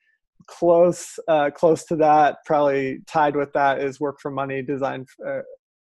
[0.48, 5.40] Close, uh, close to that, probably tied with that is Work for Money, Design, uh,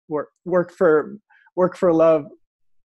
[0.08, 1.18] work, work for,
[1.56, 2.24] work for love.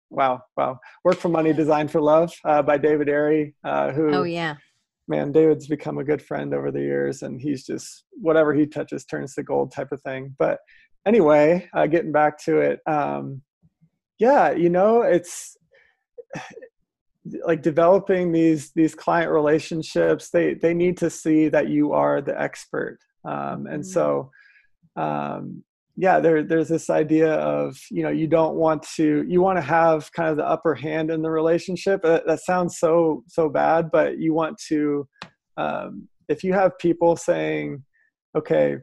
[0.09, 4.23] Wow, wow, Work for Money, Design for Love uh, by David Airey, uh, who Oh
[4.23, 4.55] yeah,
[5.09, 9.03] man, David's become a good friend over the years, and he's just whatever he touches
[9.03, 10.35] turns to gold type of thing.
[10.37, 10.59] But
[11.05, 13.41] anyway, uh, getting back to it, um,
[14.19, 15.57] yeah, you know, it's
[17.45, 20.29] like developing these these client relationships.
[20.29, 24.31] They they need to see that you are the expert, um, and so.
[24.95, 25.63] Um,
[26.01, 29.61] yeah, there, there's this idea of you know you don't want to you want to
[29.61, 32.01] have kind of the upper hand in the relationship.
[32.03, 35.09] That, that sounds so so bad, but you want to
[35.57, 37.83] um, if you have people saying,
[38.33, 38.77] okay,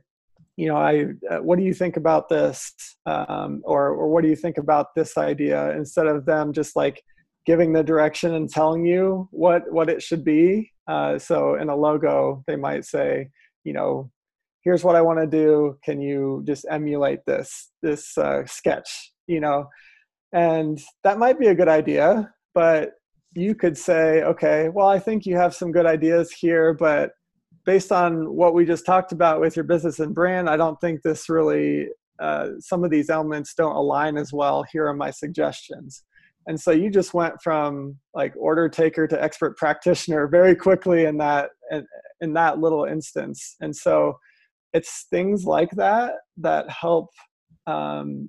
[0.58, 2.74] you know, I uh, what do you think about this,
[3.06, 7.02] um, or or what do you think about this idea, instead of them just like
[7.46, 10.70] giving the direction and telling you what what it should be.
[10.86, 13.30] Uh, so in a logo, they might say,
[13.64, 14.10] you know,
[14.66, 15.78] here's what I want to do.
[15.84, 19.12] Can you just emulate this this uh, sketch?
[19.28, 19.68] You know,
[20.32, 22.90] and that might be a good idea, but
[23.34, 27.12] you could say, okay, well, I think you have some good ideas here, but
[27.64, 31.00] based on what we just talked about with your business and brand, I don't think
[31.00, 31.88] this really.
[32.18, 34.64] Uh, some of these elements don't align as well.
[34.72, 36.02] Here are my suggestions.
[36.46, 41.18] And so you just went from like order taker to expert practitioner very quickly in
[41.18, 41.86] that in,
[42.22, 43.56] in that little instance.
[43.60, 44.18] And so
[44.77, 47.09] it's things like that that help
[47.66, 48.29] um,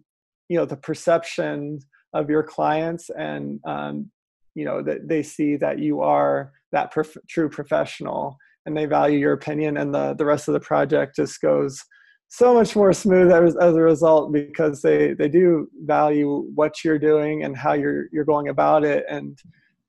[0.50, 1.80] you know the perception
[2.14, 4.10] of your clients and um,
[4.56, 9.20] you know that they see that you are that prof- true professional and they value
[9.20, 11.84] your opinion and the the rest of the project just goes
[12.30, 17.00] so much more smooth as, as a result because they they do value what you're
[17.12, 19.38] doing and how you're you're going about it and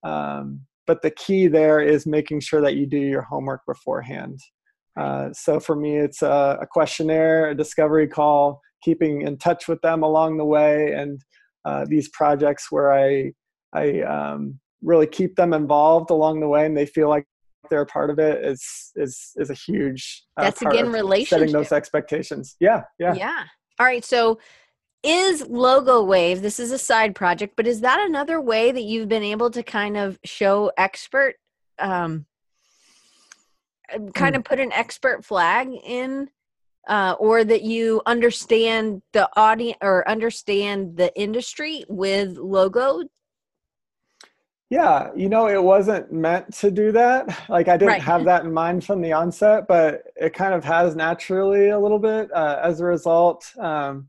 [0.02, 4.40] um, but the key there is making sure that you do your homework beforehand
[4.98, 9.80] uh, so for me, it's a, a, questionnaire, a discovery call, keeping in touch with
[9.80, 11.20] them along the way, and
[11.64, 13.32] uh, these projects where I
[13.72, 17.24] I um, really keep them involved along the way, and they feel like
[17.70, 18.44] they're a part of it.
[18.44, 22.56] Is is is a huge uh, that's again relationship setting those expectations.
[22.58, 23.44] Yeah, yeah, yeah.
[23.78, 24.38] All right, so.
[25.04, 29.08] Is Logo Wave, this is a side project, but is that another way that you've
[29.08, 31.36] been able to kind of show expert
[31.78, 32.26] um,
[34.14, 36.28] kind of put an expert flag in
[36.88, 43.02] uh, or that you understand the audience or understand the industry with logo?
[44.70, 47.26] Yeah you know it wasn't meant to do that.
[47.48, 48.02] Like i didn't Right.
[48.02, 51.98] have that in mind from the onset but it kind of has naturally a little
[51.98, 53.44] bit uh, as a result.
[53.58, 54.08] Um,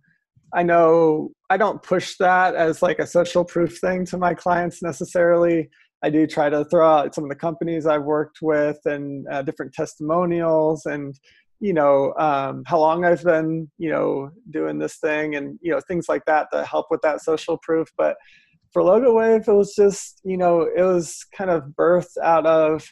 [0.53, 4.81] i know i don't push that as like a social proof thing to my clients
[4.81, 5.69] necessarily
[6.03, 9.41] I do try to throw out some of the companies I've worked with and uh,
[9.41, 11.13] different testimonials and
[11.59, 15.81] you know um, how long I've been you know doing this thing and you know
[15.87, 17.89] things like that that help with that social proof.
[17.97, 18.15] But
[18.71, 22.87] for Logo Wave, it was just you know it was kind of birthed out of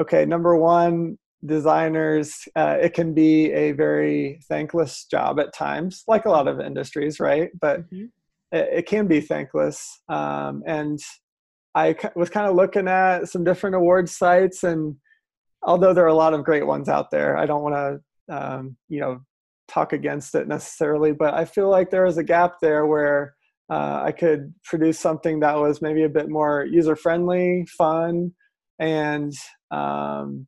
[0.00, 6.24] okay, number one, designers uh, it can be a very thankless job at times, like
[6.24, 7.50] a lot of industries, right?
[7.60, 7.80] But
[8.52, 10.00] it, it can be thankless.
[10.08, 10.98] Um, and
[11.74, 14.96] I was kind of looking at some different award sites, and
[15.62, 17.74] although there are a lot of great ones out there, I don't want
[18.28, 19.20] to, um, you know,
[19.68, 23.34] talk against it necessarily, but I feel like there is a gap there where
[23.70, 28.32] uh, I could produce something that was maybe a bit more user friendly, fun,
[28.78, 29.32] and
[29.70, 30.46] um,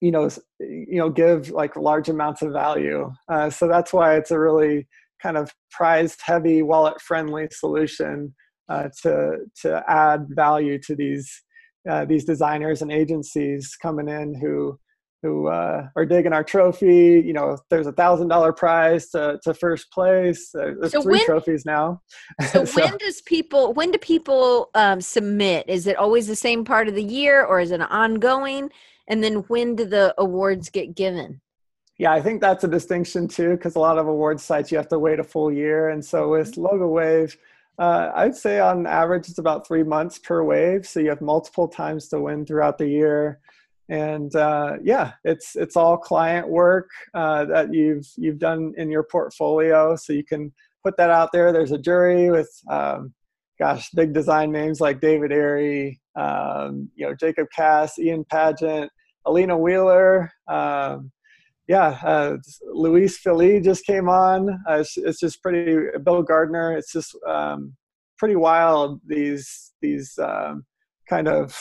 [0.00, 0.28] you know,
[0.60, 3.10] you know, give like large amounts of value.
[3.28, 4.86] Uh, so that's why it's a really
[5.20, 8.34] kind of prized heavy wallet friendly solution
[8.68, 11.42] uh, to to add value to these
[11.88, 14.78] uh, these designers and agencies coming in who
[15.24, 17.22] who uh, are digging our trophy.
[17.24, 20.50] You know, there's a thousand dollar prize to, to first place.
[20.52, 22.02] There's so three when, trophies now.
[22.50, 25.64] So, so, when does people when do people um, submit?
[25.66, 28.70] Is it always the same part of the year, or is it ongoing?
[29.08, 31.40] And then when do the awards get given?
[31.98, 34.88] Yeah, I think that's a distinction too, because a lot of award sites you have
[34.88, 36.62] to wait a full year, and so with mm-hmm.
[36.62, 37.36] Logo Wave
[37.78, 41.68] uh, I'd say on average it's about three months per wave, so you have multiple
[41.68, 43.40] times to win throughout the year.
[43.88, 49.02] And uh, yeah, it's it's all client work uh, that you've you've done in your
[49.02, 50.52] portfolio, so you can
[50.84, 51.52] put that out there.
[51.52, 53.12] There's a jury with, um,
[53.58, 58.90] gosh, big design names like David Airey, um, you know, Jacob Cass, Ian Paget,
[59.24, 60.30] Alina Wheeler.
[60.46, 61.10] Um,
[61.66, 62.36] yeah, uh,
[62.72, 64.50] Louise Fili just came on.
[64.68, 65.86] Uh, it's, it's, just pretty.
[66.04, 66.76] Bill Gardner.
[66.76, 67.74] It's just um,
[68.18, 69.00] pretty wild.
[69.06, 70.66] These these um,
[71.08, 71.56] kind of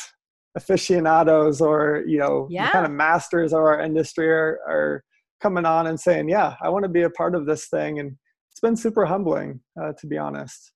[0.56, 2.70] aficionados or you know yeah.
[2.72, 5.04] kind of masters of our industry are, are
[5.42, 8.18] coming on and saying, "Yeah, I want to be a part of this thing," and
[8.52, 10.74] it's been super humbling, uh, to be honest.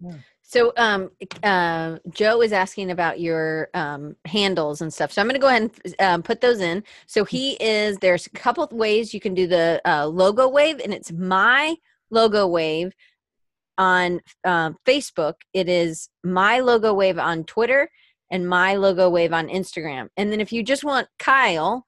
[0.00, 0.16] Yeah.
[0.50, 1.12] So, um,
[1.44, 5.12] uh, Joe is asking about your um, handles and stuff.
[5.12, 6.82] So I'm going to go ahead and um, put those in.
[7.06, 7.98] So he is.
[7.98, 11.76] There's a couple ways you can do the uh, logo wave, and it's my
[12.10, 12.92] logo wave
[13.78, 15.34] on uh, Facebook.
[15.52, 17.88] It is my logo wave on Twitter
[18.28, 20.08] and my logo wave on Instagram.
[20.16, 21.86] And then if you just want Kyle,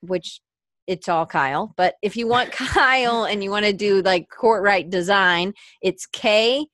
[0.00, 0.40] which
[0.86, 4.90] it's all Kyle, but if you want Kyle and you want to do like Courtright
[4.90, 6.68] design, it's K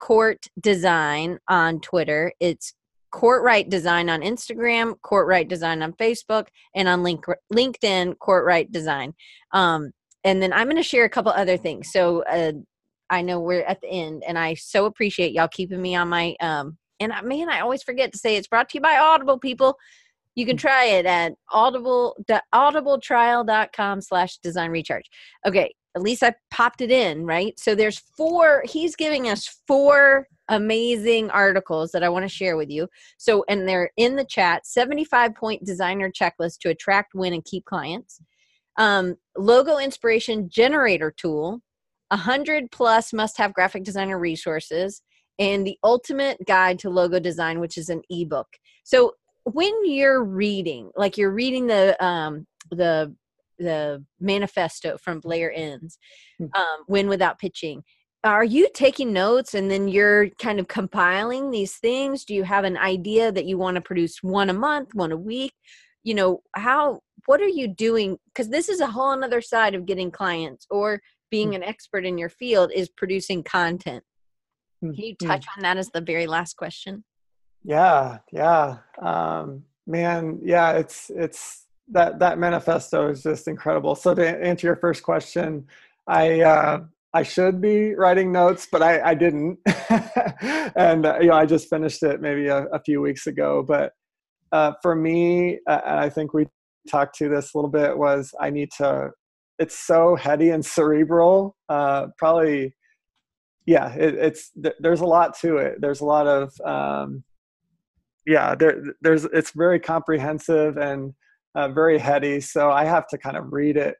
[0.00, 2.32] Court Design on Twitter.
[2.40, 2.74] It's
[3.12, 9.14] Courtright Design on Instagram, Courtright Design on Facebook, and on link, LinkedIn, Courtright Design.
[9.52, 9.92] Um,
[10.24, 11.90] and then I'm going to share a couple other things.
[11.92, 12.52] So uh,
[13.08, 16.36] I know we're at the end, and I so appreciate y'all keeping me on my.
[16.40, 19.38] Um, and I, man, I always forget to say it's brought to you by Audible,
[19.38, 19.76] people.
[20.36, 22.16] You can try it at audible
[22.54, 25.06] audibletrial.com slash design recharge.
[25.44, 27.58] Okay, at least I popped it in, right?
[27.58, 32.70] So there's four, he's giving us four amazing articles that I want to share with
[32.70, 32.88] you.
[33.18, 37.64] So, and they're in the chat 75 point designer checklist to attract, win, and keep
[37.64, 38.20] clients,
[38.76, 41.60] um, logo inspiration generator tool,
[42.08, 45.02] 100 plus must have graphic designer resources,
[45.38, 48.48] and the ultimate guide to logo design, which is an ebook.
[48.84, 49.14] So,
[49.44, 53.14] when you're reading, like you're reading the um, the
[53.60, 55.98] the manifesto from Blair Enns,
[56.38, 56.46] hmm.
[56.54, 57.82] um, Win Without Pitching.
[58.24, 62.24] Are you taking notes and then you're kind of compiling these things?
[62.24, 65.16] Do you have an idea that you want to produce one a month, one a
[65.16, 65.54] week?
[66.02, 68.18] You know, how, what are you doing?
[68.26, 71.00] Because this is a whole another side of getting clients or
[71.30, 71.54] being hmm.
[71.56, 74.04] an expert in your field is producing content.
[74.82, 74.92] Hmm.
[74.92, 77.04] Can you touch on that as the very last question?
[77.62, 78.78] Yeah, yeah.
[79.00, 83.94] Um, man, yeah, it's, it's, that that manifesto is just incredible.
[83.94, 85.66] So to answer your first question,
[86.06, 86.80] I uh,
[87.12, 89.58] I should be writing notes, but I, I didn't,
[90.76, 93.64] and uh, you know I just finished it maybe a, a few weeks ago.
[93.66, 93.92] But
[94.52, 96.46] uh, for me, I think we
[96.88, 99.10] talked to this a little bit, was I need to.
[99.58, 101.54] It's so heady and cerebral.
[101.68, 102.74] Uh, probably,
[103.66, 103.92] yeah.
[103.92, 105.80] It, it's there's a lot to it.
[105.80, 107.24] There's a lot of um,
[108.26, 108.54] yeah.
[108.54, 111.12] There there's it's very comprehensive and
[111.54, 112.40] uh, very heady.
[112.40, 113.96] So I have to kind of read it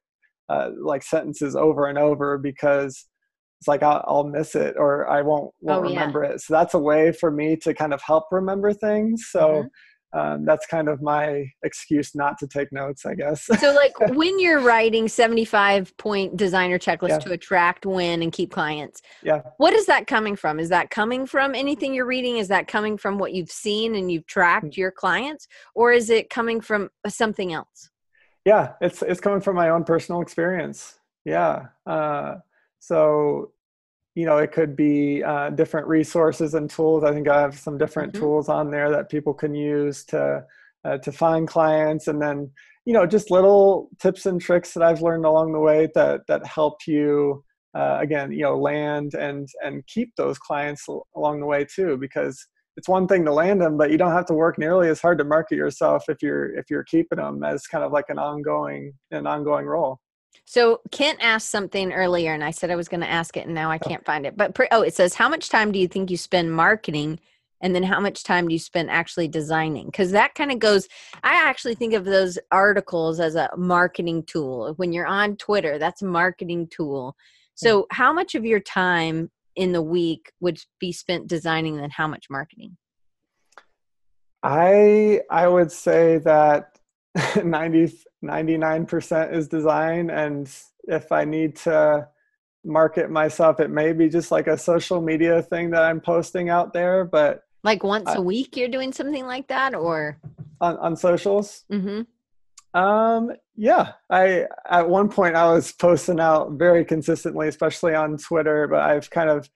[0.49, 3.07] uh, like sentences over and over because
[3.61, 6.33] it's like I'll, I'll miss it or I won't won't oh, remember yeah.
[6.33, 6.41] it.
[6.41, 9.27] So that's a way for me to kind of help remember things.
[9.31, 9.41] So.
[9.41, 9.69] Mm-hmm
[10.13, 13.45] um, that's kind of my excuse not to take notes, I guess.
[13.45, 17.19] so, like when you're writing 75 point designer checklist yeah.
[17.19, 20.59] to attract, win, and keep clients, yeah, what is that coming from?
[20.59, 22.39] Is that coming from anything you're reading?
[22.39, 24.77] Is that coming from what you've seen and you've tracked mm.
[24.77, 27.91] your clients, or is it coming from something else?
[28.45, 30.99] Yeah, it's it's coming from my own personal experience.
[31.25, 31.67] Yeah.
[31.87, 32.37] Uh,
[32.81, 33.53] so
[34.21, 37.05] you know it could be uh, different resources and tools.
[37.05, 38.23] I think i have some different mm-hmm.
[38.23, 40.45] tools on there that people can use to
[40.85, 42.09] uh, to find clients.
[42.09, 42.51] And then
[42.85, 46.45] you know just little tips and tricks that i've learned along the way that that
[46.47, 47.45] help you
[47.75, 52.45] uh, again you know land and and keep those clients along the way too because
[52.77, 55.19] it's one thing to land them but you don't have to work nearly as hard
[55.19, 58.93] to market yourself if you're if you're keeping them as kind of like an ongoing
[59.11, 60.01] an ongoing role
[60.51, 63.55] so Kent asked something earlier, and I said I was going to ask it, and
[63.55, 63.89] now I oh.
[63.89, 64.37] can't find it.
[64.37, 67.21] But pre- oh, it says, "How much time do you think you spend marketing,
[67.61, 70.89] and then how much time do you spend actually designing?" Because that kind of goes.
[71.23, 74.75] I actually think of those articles as a marketing tool.
[74.75, 77.15] When you're on Twitter, that's a marketing tool.
[77.55, 82.09] So, how much of your time in the week would be spent designing, and how
[82.09, 82.77] much marketing?
[84.43, 86.80] I I would say that
[87.45, 87.93] 90
[88.25, 90.51] 99% is design and
[90.85, 92.07] if i need to
[92.65, 96.73] market myself it may be just like a social media thing that i'm posting out
[96.73, 100.19] there but like once I, a week you're doing something like that or?
[100.61, 101.65] On, on socials?
[101.73, 102.79] Mm-hmm.
[102.79, 103.93] um yeah.
[104.09, 109.11] I at one point i was posting out very consistently especially on twitter but i've
[109.11, 109.49] kind of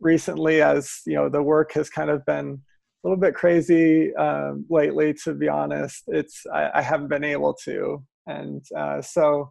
[0.00, 2.62] recently as you know the work has kind of been
[3.08, 6.04] a little bit crazy um, lately, to be honest.
[6.08, 9.50] It's I, I haven't been able to, and uh, so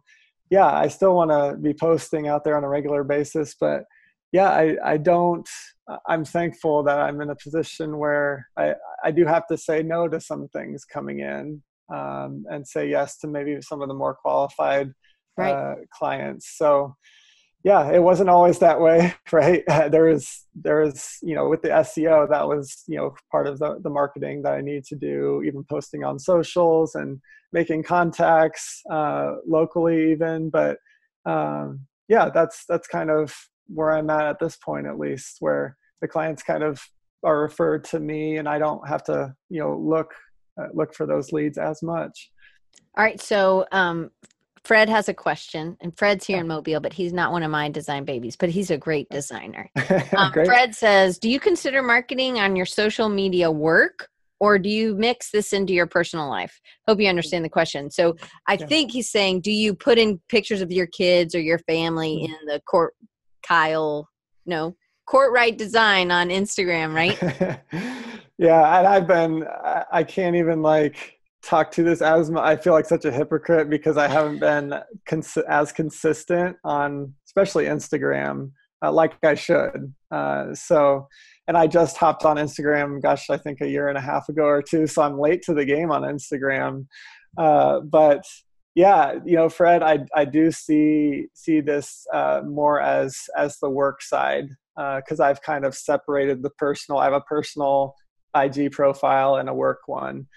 [0.50, 3.82] yeah, I still want to be posting out there on a regular basis, but
[4.30, 5.48] yeah, I I don't.
[6.06, 10.06] I'm thankful that I'm in a position where I I do have to say no
[10.06, 14.14] to some things coming in um, and say yes to maybe some of the more
[14.14, 14.92] qualified
[15.36, 15.50] right.
[15.50, 16.56] uh, clients.
[16.56, 16.94] So
[17.64, 19.62] yeah, it wasn't always that way, right?
[19.90, 23.58] there was there was you know with the SEO that was you know part of
[23.58, 27.20] the the marketing that I need to do, even posting on socials and
[27.52, 30.50] making contacts uh, locally even.
[30.50, 30.78] But
[31.26, 33.34] um, yeah, that's that's kind of
[33.66, 36.80] where I'm at at this point, at least, where the clients kind of
[37.24, 40.14] are referred to me, and I don't have to you know look
[40.60, 42.30] uh, look for those leads as much.
[42.96, 44.10] All right, so um,
[44.68, 47.70] Fred has a question, and Fred's here in Mobile, but he's not one of my
[47.70, 49.70] design babies, but he's a great designer.
[50.16, 50.46] Um, great.
[50.46, 54.08] Fred says, Do you consider marketing on your social media work?
[54.40, 56.60] Or do you mix this into your personal life?
[56.86, 57.90] Hope you understand the question.
[57.90, 58.16] So
[58.46, 58.66] I yeah.
[58.66, 62.32] think he's saying, do you put in pictures of your kids or your family mm-hmm.
[62.32, 62.94] in the court
[63.42, 64.08] Kyle,
[64.44, 64.76] no,
[65.08, 67.18] Courtright design on Instagram, right?
[68.38, 69.46] yeah, and I've been
[69.90, 73.96] I can't even like talk to this as I feel like such a hypocrite because
[73.96, 74.74] I haven't been
[75.06, 78.50] cons- as consistent on especially Instagram
[78.82, 79.92] uh, like I should.
[80.10, 81.08] Uh, so,
[81.46, 84.44] and I just hopped on Instagram, gosh, I think a year and a half ago
[84.44, 84.86] or two.
[84.86, 86.86] So I'm late to the game on Instagram.
[87.36, 88.24] Uh, but
[88.74, 93.70] yeah, you know, Fred, I I do see see this uh, more as as the
[93.70, 97.00] work side because uh, I've kind of separated the personal.
[97.00, 97.94] I have a personal
[98.36, 100.28] IG profile and a work one.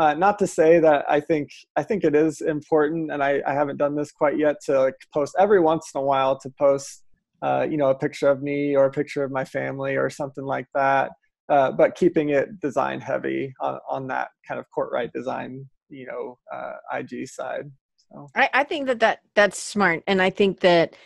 [0.00, 3.52] Uh, not to say that I think I think it is important, and I, I
[3.52, 7.02] haven't done this quite yet to like post every once in a while to post,
[7.42, 10.46] uh, you know, a picture of me or a picture of my family or something
[10.46, 11.10] like that.
[11.50, 16.38] Uh, but keeping it design heavy on, on that kind of Courtright design, you know,
[16.50, 17.70] uh, IG side.
[18.10, 20.96] So I, I think that that that's smart, and I think that,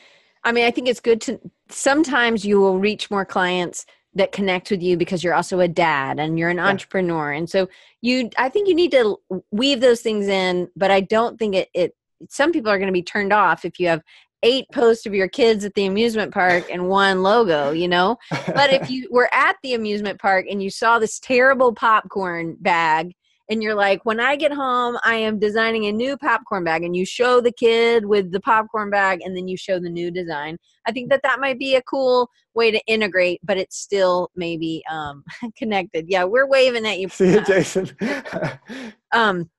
[0.44, 4.70] I mean, I think it's good to sometimes you will reach more clients that connect
[4.70, 6.66] with you because you're also a dad and you're an yeah.
[6.66, 7.68] entrepreneur and so
[8.00, 9.16] you i think you need to
[9.50, 11.96] weave those things in but i don't think it, it
[12.28, 14.02] some people are going to be turned off if you have
[14.42, 18.16] eight posts of your kids at the amusement park and one logo you know
[18.54, 23.14] but if you were at the amusement park and you saw this terrible popcorn bag
[23.50, 26.96] and you're like, when I get home, I am designing a new popcorn bag, and
[26.96, 30.56] you show the kid with the popcorn bag, and then you show the new design.
[30.86, 34.82] I think that that might be a cool way to integrate, but it's still maybe
[34.90, 35.24] um,
[35.56, 36.06] connected.
[36.08, 37.08] Yeah, we're waving at you.
[37.08, 37.90] See you, Jason.
[39.12, 39.50] um,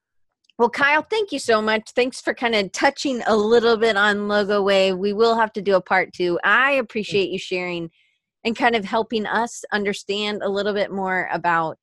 [0.58, 1.92] well, Kyle, thank you so much.
[1.96, 4.98] Thanks for kind of touching a little bit on Logo Wave.
[4.98, 6.40] We will have to do a part two.
[6.44, 7.90] I appreciate you sharing
[8.46, 11.78] and kind of helping us understand a little bit more about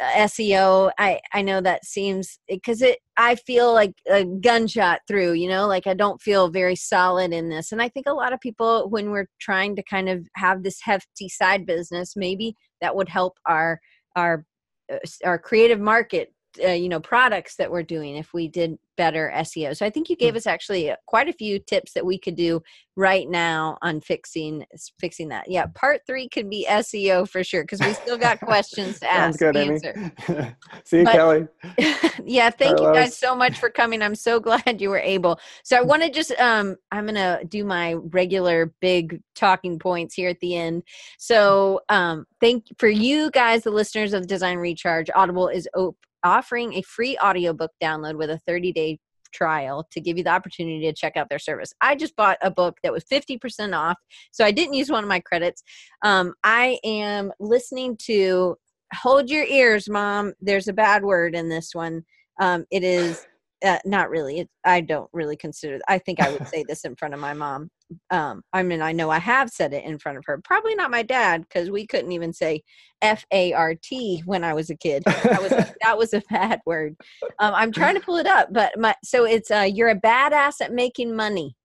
[0.00, 0.90] SEO.
[0.98, 5.66] I I know that seems because it I feel like a gunshot through, you know,
[5.66, 7.70] like I don't feel very solid in this.
[7.72, 10.80] And I think a lot of people when we're trying to kind of have this
[10.82, 13.80] hefty side business, maybe that would help our
[14.16, 14.44] our
[14.92, 19.32] uh, our creative market uh, you know products that we're doing if we did better
[19.36, 19.76] SEO.
[19.76, 20.38] So I think you gave hmm.
[20.38, 22.62] us actually uh, quite a few tips that we could do
[22.96, 24.64] right now on fixing
[25.00, 25.50] fixing that.
[25.50, 29.38] Yeah, part three could be SEO for sure because we still got questions to ask.
[29.38, 30.12] good, answer.
[30.84, 31.46] See you, but, Kelly.
[32.24, 32.80] yeah, thank Carlos.
[32.80, 34.02] you guys so much for coming.
[34.02, 35.40] I'm so glad you were able.
[35.62, 40.28] So I want to just um I'm gonna do my regular big talking points here
[40.28, 40.84] at the end.
[41.18, 45.10] So um thank for you guys, the listeners of Design Recharge.
[45.14, 48.98] Audible is open offering a free audiobook download with a 30 day
[49.32, 51.72] trial to give you the opportunity to check out their service.
[51.80, 53.98] I just bought a book that was 50% off,
[54.30, 55.62] so I didn't use one of my credits.
[56.02, 58.56] Um, I am listening to
[58.94, 60.32] Hold Your Ears, Mom.
[60.40, 62.04] There's a bad word in this one.
[62.40, 63.26] Um, it is
[63.64, 64.40] uh, not really.
[64.40, 65.78] It, I don't really consider.
[65.88, 67.70] I think I would say this in front of my mom.
[68.10, 70.40] Um, I mean, I know I have said it in front of her.
[70.44, 72.62] Probably not my dad because we couldn't even say
[73.02, 75.02] F A R T when I was a kid.
[75.04, 75.50] That was
[75.82, 76.96] that was a bad word.
[77.38, 80.60] Um, I'm trying to pull it up, but my so it's uh, you're a badass
[80.60, 81.56] at making money.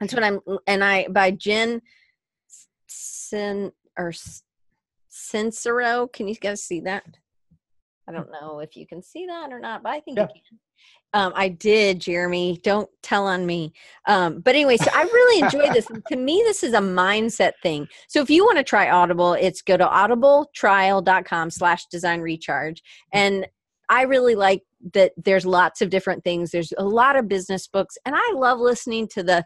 [0.00, 0.40] That's what I'm.
[0.66, 1.80] And I by Jen
[2.86, 4.12] Sin or
[5.10, 6.12] Sincero.
[6.12, 7.04] Can you guys see that?
[8.08, 10.28] I don't know if you can see that or not, but I think yeah.
[10.34, 10.58] you can.
[11.12, 12.60] Um, I did, Jeremy.
[12.62, 13.72] Don't tell on me.
[14.06, 15.86] Um, but anyway, so I really enjoy this.
[16.08, 17.88] to me, this is a mindset thing.
[18.08, 22.82] So if you want to try Audible, it's go to audibletrial.com slash design recharge.
[23.12, 23.46] And
[23.88, 26.50] I really like that there's lots of different things.
[26.50, 29.44] There's a lot of business books, and I love listening to the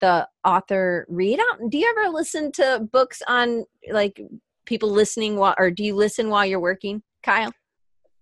[0.00, 1.70] the author read out.
[1.70, 4.20] Do you ever listen to books on like
[4.66, 7.52] people listening while or do you listen while you're working, Kyle?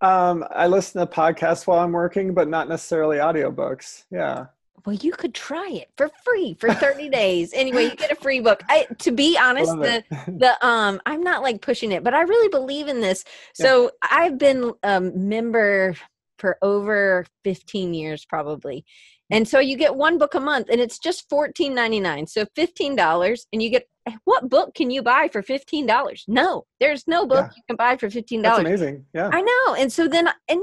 [0.01, 4.05] Um, I listen to podcasts while I'm working, but not necessarily audiobooks.
[4.11, 4.47] Yeah.
[4.87, 7.53] Well, you could try it for free for 30 days.
[7.55, 8.63] Anyway, you get a free book.
[8.69, 12.49] I to be honest, the the um I'm not like pushing it, but I really
[12.49, 13.25] believe in this.
[13.55, 14.09] So yeah.
[14.11, 15.95] I've been a member
[16.39, 18.85] for over 15 years probably.
[19.31, 22.29] And so you get one book a month and it's just $14.99.
[22.29, 23.87] So $15 and you get
[24.25, 26.23] what book can you buy for $15?
[26.27, 27.57] No, there's no book yeah.
[27.57, 28.43] you can buy for 15.
[28.43, 29.05] That's amazing.
[29.13, 29.31] Yeah.
[29.33, 29.75] I know.
[29.75, 30.61] And so then, and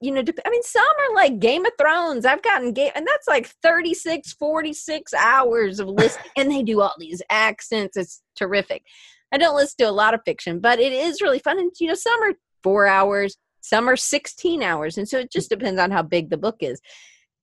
[0.00, 2.26] you know, I mean, some are like Game of Thrones.
[2.26, 6.26] I've gotten game, and that's like 36, 46 hours of listening.
[6.36, 7.96] and they do all these accents.
[7.96, 8.82] It's terrific.
[9.32, 11.58] I don't listen to a lot of fiction, but it is really fun.
[11.58, 14.98] And, you know, some are four hours, some are 16 hours.
[14.98, 16.80] And so it just depends on how big the book is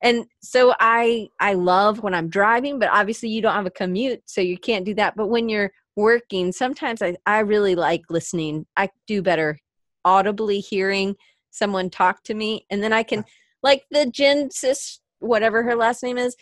[0.02, 4.22] and so i i love when i'm driving but obviously you don't have a commute
[4.26, 5.16] so you can't do that.
[5.16, 8.66] But when you're working sometimes i i really like listening.
[8.76, 9.60] I do better
[10.06, 11.16] audibly hearing
[11.52, 13.26] someone talk to me and then i can
[13.64, 16.36] like the jen sis whatever her last name is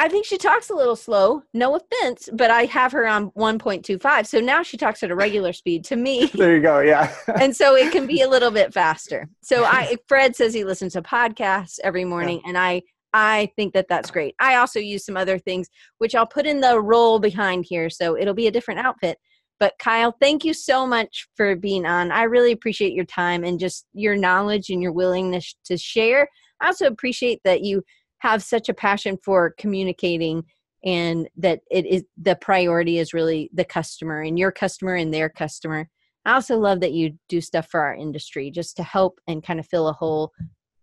[0.00, 1.42] I think she talks a little slow.
[1.52, 4.26] No offense, but I have her on 1.25.
[4.26, 6.30] So now she talks at a regular speed to me.
[6.40, 6.80] There you go.
[6.80, 7.14] Yeah.
[7.38, 9.28] and so it can be a little bit faster.
[9.42, 12.48] So I Fred says he listens to podcasts every morning yeah.
[12.48, 12.80] and I
[13.12, 14.34] I think that that's great.
[14.40, 18.16] I also use some other things which I'll put in the roll behind here so
[18.16, 19.18] it'll be a different outfit.
[19.58, 22.10] But Kyle, thank you so much for being on.
[22.10, 26.26] I really appreciate your time and just your knowledge and your willingness to share.
[26.62, 27.82] I also appreciate that you
[28.20, 30.44] have such a passion for communicating
[30.84, 35.28] and that it is the priority is really the customer and your customer and their
[35.28, 35.88] customer.
[36.24, 39.58] I also love that you do stuff for our industry just to help and kind
[39.58, 40.32] of fill a hole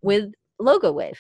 [0.02, 1.20] with Logo Wave.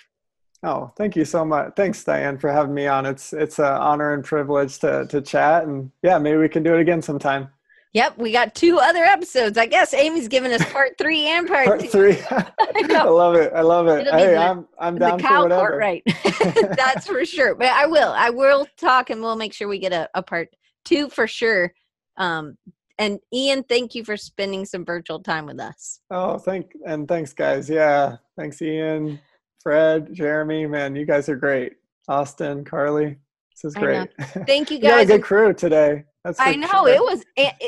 [0.63, 1.73] Oh, thank you so much.
[1.75, 3.05] Thanks, Diane, for having me on.
[3.05, 6.73] It's it's an honor and privilege to to chat, and yeah, maybe we can do
[6.73, 7.49] it again sometime.
[7.93, 9.57] Yep, we got two other episodes.
[9.57, 11.87] I guess Amy's giving us part three and part, part two.
[11.87, 12.17] three.
[12.29, 12.45] I,
[12.89, 13.53] I, love it.
[13.53, 14.05] I love it.
[14.05, 15.61] Hey, the, I'm I'm down for whatever.
[15.61, 16.03] Part, right.
[16.75, 17.55] That's for sure.
[17.55, 18.13] But I will.
[18.15, 20.49] I will talk, and we'll make sure we get a, a part
[20.85, 21.73] two for sure.
[22.17, 22.57] Um,
[22.99, 26.01] and Ian, thank you for spending some virtual time with us.
[26.11, 27.69] Oh, thank and thanks, guys.
[27.69, 29.19] Yeah, thanks, Ian,
[29.61, 30.67] Fred, Jeremy.
[30.67, 31.73] Man, you guys are great.
[32.09, 33.17] Austin, Carly,
[33.51, 34.09] this is great.
[34.45, 34.83] Thank you guys.
[34.83, 36.03] you got a good crew today.
[36.27, 37.23] That's I know it was.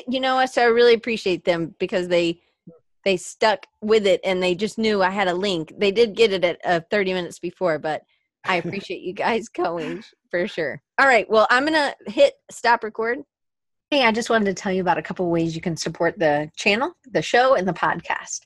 [0.07, 2.41] You know, so I really appreciate them because they
[3.05, 5.73] they stuck with it and they just knew I had a link.
[5.77, 8.01] They did get it at uh, 30 minutes before, but
[8.45, 10.81] I appreciate you guys going for sure.
[10.99, 13.19] All right, well, I'm gonna hit stop record.
[13.89, 16.51] Hey, I just wanted to tell you about a couple ways you can support the
[16.55, 18.41] channel, the show, and the podcast.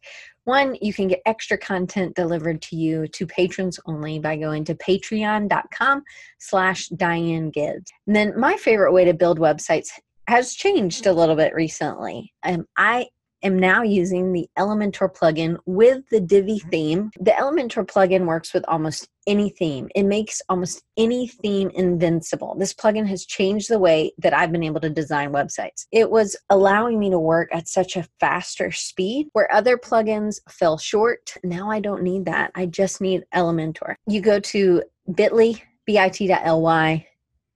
[0.45, 4.76] One, you can get extra content delivered to you to patrons only by going to
[4.76, 6.03] patreon.com
[6.40, 7.91] slash Diane Gibbs.
[8.07, 9.88] And then my favorite way to build websites
[10.28, 12.34] has changed a little bit recently.
[12.44, 13.08] Um, I
[13.44, 17.12] am now using the Elementor plugin with the Divi theme.
[17.20, 19.90] The Elementor plugin works with almost any theme.
[19.95, 22.56] It makes almost any theme invincible.
[22.58, 25.86] This plugin has changed the way that I've been able to design websites.
[25.91, 30.78] It was allowing me to work at such a faster speed where other plugins fell
[30.78, 31.36] short.
[31.44, 32.52] Now I don't need that.
[32.56, 33.95] I just need Elementor.
[34.08, 34.84] You go to
[35.14, 37.08] bit.ly, bit.ly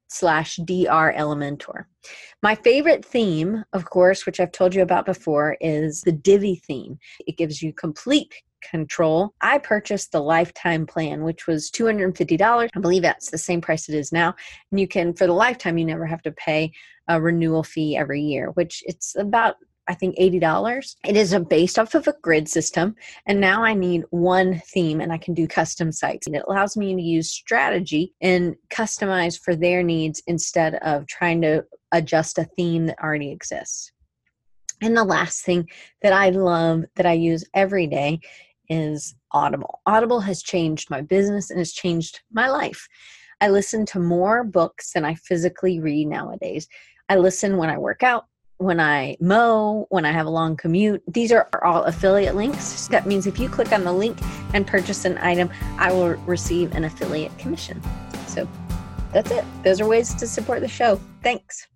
[0.07, 1.85] slash dr elementor
[2.41, 6.97] my favorite theme of course which i've told you about before is the divi theme
[7.25, 9.33] it gives you complete control.
[9.41, 12.69] I purchased the lifetime plan, which was $250.
[12.75, 14.35] I believe that's the same price it is now.
[14.71, 16.71] And you can, for the lifetime, you never have to pay
[17.07, 19.55] a renewal fee every year, which it's about
[19.87, 20.95] I think $80.
[21.05, 22.95] It is based off of a grid system.
[23.25, 26.27] And now I need one theme and I can do custom sites.
[26.27, 31.41] And it allows me to use strategy and customize for their needs instead of trying
[31.41, 33.91] to adjust a theme that already exists.
[34.81, 35.67] And the last thing
[36.01, 38.19] that I love that I use every day
[38.69, 39.81] is Audible.
[39.85, 42.87] Audible has changed my business and has changed my life.
[43.41, 46.67] I listen to more books than I physically read nowadays.
[47.09, 48.25] I listen when I work out,
[48.57, 51.03] when I mow, when I have a long commute.
[51.07, 52.87] These are all affiliate links.
[52.87, 54.17] That means if you click on the link
[54.53, 57.81] and purchase an item, I will receive an affiliate commission.
[58.27, 58.47] So
[59.13, 59.45] that's it.
[59.63, 60.99] Those are ways to support the show.
[61.21, 61.67] Thanks.